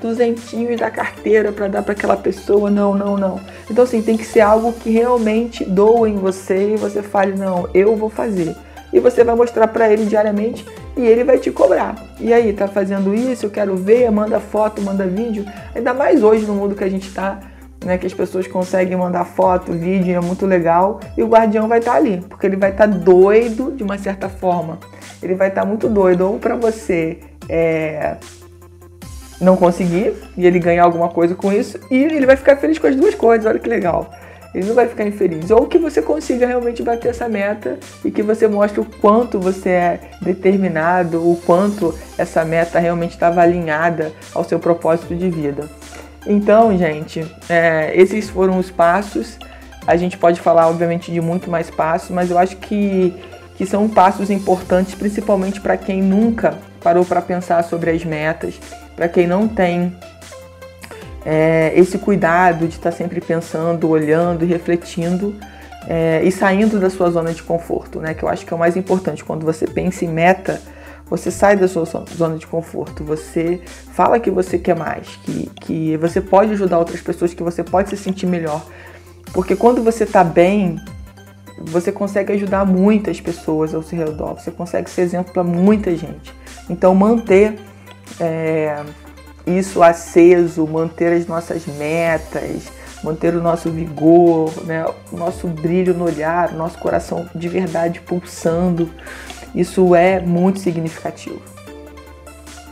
duzentinhos 0.07 0.79
da 0.79 0.91
carteira 0.91 1.53
para 1.53 1.69
dar 1.69 1.83
para 1.83 1.93
aquela 1.93 2.17
pessoa. 2.17 2.71
Não, 2.71 2.95
não, 2.95 3.17
não. 3.17 3.41
Então, 3.71 3.85
assim, 3.85 4.01
tem 4.03 4.17
que 4.17 4.25
ser 4.25 4.41
algo 4.41 4.73
que 4.73 4.91
realmente 4.91 5.65
doa 5.65 6.09
em 6.09 6.17
você 6.17 6.75
e 6.75 6.77
você 6.77 7.03
fale, 7.03 7.37
não, 7.37 7.69
eu 7.75 7.97
vou 7.97 8.09
fazer. 8.09 8.55
E 8.93 9.01
você 9.01 9.25
vai 9.25 9.35
mostrar 9.35 9.69
para 9.69 9.93
ele 9.93 10.07
diariamente 10.07 10.65
e 10.97 11.05
ele 11.05 11.25
vai 11.25 11.39
te 11.39 11.51
cobrar. 11.51 11.97
E 12.21 12.33
aí, 12.33 12.53
tá 12.53 12.69
fazendo 12.69 13.15
isso? 13.15 13.47
Eu 13.47 13.51
quero 13.51 13.77
ver, 13.77 14.11
manda 14.11 14.41
foto, 14.41 14.81
manda 14.81 15.07
vídeo. 15.07 15.45
Ainda 15.75 15.93
mais 15.93 16.23
hoje 16.23 16.47
no 16.47 16.55
mundo 16.55 16.75
que 16.75 16.85
a 16.85 16.89
gente 16.89 17.13
tá, 17.13 17.41
né, 17.85 17.99
que 17.99 18.07
as 18.07 18.15
pessoas 18.15 18.47
conseguem 18.47 18.97
mandar 18.97 19.25
foto, 19.25 19.73
vídeo, 19.73 20.17
é 20.17 20.21
muito 20.21 20.47
legal. 20.47 21.01
E 21.17 21.23
o 21.23 21.27
guardião 21.27 21.69
vai 21.69 21.81
estar 21.81 21.93
tá 21.93 21.97
ali, 21.99 22.25
porque 22.29 22.47
ele 22.47 22.57
vai 22.57 22.71
estar 22.71 22.89
tá 22.89 22.97
doido 22.97 23.73
de 23.77 23.83
uma 23.83 23.99
certa 23.99 24.29
forma. 24.29 24.79
Ele 25.23 25.35
vai 25.35 25.49
estar 25.49 25.63
tá 25.63 25.67
muito 25.67 25.89
doido 25.89 26.27
ou 26.27 26.39
para 26.39 26.55
você 26.55 27.19
é, 27.49 28.17
não 29.41 29.57
conseguir 29.57 30.15
e 30.37 30.47
ele 30.47 30.59
ganhar 30.59 30.85
alguma 30.85 31.09
coisa 31.09 31.35
com 31.35 31.53
isso 31.53 31.79
e 31.91 31.97
ele 31.97 32.27
vai 32.27 32.37
ficar 32.37 32.57
feliz 32.57 32.79
com 32.79 32.87
as 32.87 32.97
duas 32.97 33.15
coisas, 33.15 33.47
olha 33.47 33.59
que 33.59 33.69
legal. 33.69 34.11
Ele 34.55 34.69
não 34.69 34.75
vai 34.75 34.89
ficar 34.89 35.05
infeliz. 35.05 35.51
Ou 35.51 35.67
que 35.67 35.77
você 35.77 36.01
consiga 36.01 36.47
realmente 36.47 36.83
bater 36.83 37.11
essa 37.11 37.29
meta 37.29 37.79
e 38.03 38.11
que 38.11 38.23
você 38.23 38.49
mostre 38.49 38.81
o 38.81 38.87
quanto 38.87 39.39
você 39.39 39.69
é 39.69 40.01
determinado, 40.23 41.19
o 41.19 41.37
quanto 41.45 41.95
essa 42.17 42.43
meta 42.43 42.79
realmente 42.79 43.13
estava 43.13 43.43
alinhada 43.43 44.13
ao 44.35 44.45
seu 44.45 44.59
propósito 44.59 45.15
de 45.15 45.29
vida. 45.29 45.69
Então, 46.27 46.77
gente, 46.77 47.25
é, 47.51 47.93
esses 47.95 48.31
foram 48.31 48.59
os 48.59 48.71
passos. 48.71 49.39
A 49.87 49.95
gente 49.97 50.17
pode 50.17 50.41
falar, 50.41 50.69
obviamente, 50.69 51.13
de 51.13 51.21
muito 51.21 51.51
mais 51.51 51.71
passos, 51.71 52.09
mas 52.11 52.31
eu 52.31 52.39
acho 52.39 52.57
que, 52.57 53.15
que 53.57 53.67
são 53.67 53.89
passos 53.89 54.31
importantes, 54.31 54.95
principalmente 54.95 55.61
para 55.61 55.77
quem 55.77 56.03
nunca 56.03 56.59
parou 56.83 57.05
para 57.05 57.21
pensar 57.23 57.65
sobre 57.65 57.91
as 57.91 58.05
metas 58.05 58.59
para 58.97 59.09
quem 59.09 59.27
não 59.27 59.47
tem 59.47 59.95
é, 61.25 61.73
esse 61.77 61.99
cuidado 61.99 62.67
de 62.67 62.77
estar 62.77 62.91
tá 62.91 62.97
sempre 62.97 63.21
pensando, 63.21 63.89
olhando 63.89 64.45
e 64.45 64.49
refletindo 64.49 65.37
é, 65.87 66.23
e 66.25 66.33
saindo 66.33 66.81
da 66.81 66.89
sua 66.89 67.11
zona 67.11 67.33
de 67.33 67.43
conforto, 67.43 68.01
né? 68.01 68.15
Que 68.15 68.23
eu 68.23 68.29
acho 68.29 68.45
que 68.45 68.53
é 68.53 68.57
o 68.57 68.59
mais 68.59 68.77
importante. 68.77 69.23
Quando 69.23 69.45
você 69.45 69.67
pensa 69.67 70.05
em 70.05 70.09
meta, 70.09 70.61
você 71.09 71.31
sai 71.31 71.57
da 71.57 71.69
sua 71.69 71.85
zona 71.85 72.39
de 72.39 72.47
conforto, 72.47 73.05
você 73.05 73.61
fala 73.93 74.19
que 74.19 74.31
você 74.31 74.59
quer 74.59 74.77
mais, 74.77 75.07
que, 75.25 75.51
que 75.61 75.97
você 75.99 76.21
pode 76.21 76.53
ajudar 76.53 76.79
outras 76.79 77.01
pessoas, 77.01 77.35
que 77.35 77.43
você 77.43 77.63
pode 77.63 77.91
se 77.91 77.97
sentir 77.97 78.27
melhor. 78.27 78.65
Porque 79.33 79.55
quando 79.55 79.83
você 79.85 80.05
está 80.05 80.25
bem, 80.25 80.81
você 81.59 81.91
consegue 81.91 82.33
ajudar 82.33 82.65
muitas 82.65 83.21
pessoas 83.21 83.75
ao 83.75 83.83
seu 83.83 83.99
redor, 83.99 84.35
você 84.35 84.51
consegue 84.51 84.91
ser 84.91 85.03
exemplo 85.03 85.33
para 85.33 85.45
muita 85.45 85.97
gente. 85.97 86.35
Então, 86.69 86.95
manter 86.95 87.59
é, 88.21 88.83
isso 89.47 89.83
aceso, 89.83 90.67
manter 90.67 91.13
as 91.13 91.27
nossas 91.27 91.67
metas, 91.67 92.71
manter 93.03 93.35
o 93.35 93.41
nosso 93.41 93.71
vigor, 93.71 94.53
né, 94.65 94.85
o 95.13 95.17
nosso 95.17 95.47
brilho 95.47 95.95
no 95.95 96.05
olhar, 96.05 96.53
o 96.53 96.57
nosso 96.57 96.79
coração 96.79 97.29
de 97.35 97.49
verdade 97.49 98.01
pulsando. 98.01 98.91
Isso 99.55 99.95
é 99.95 100.21
muito 100.21 100.59
significativo. 100.59 101.41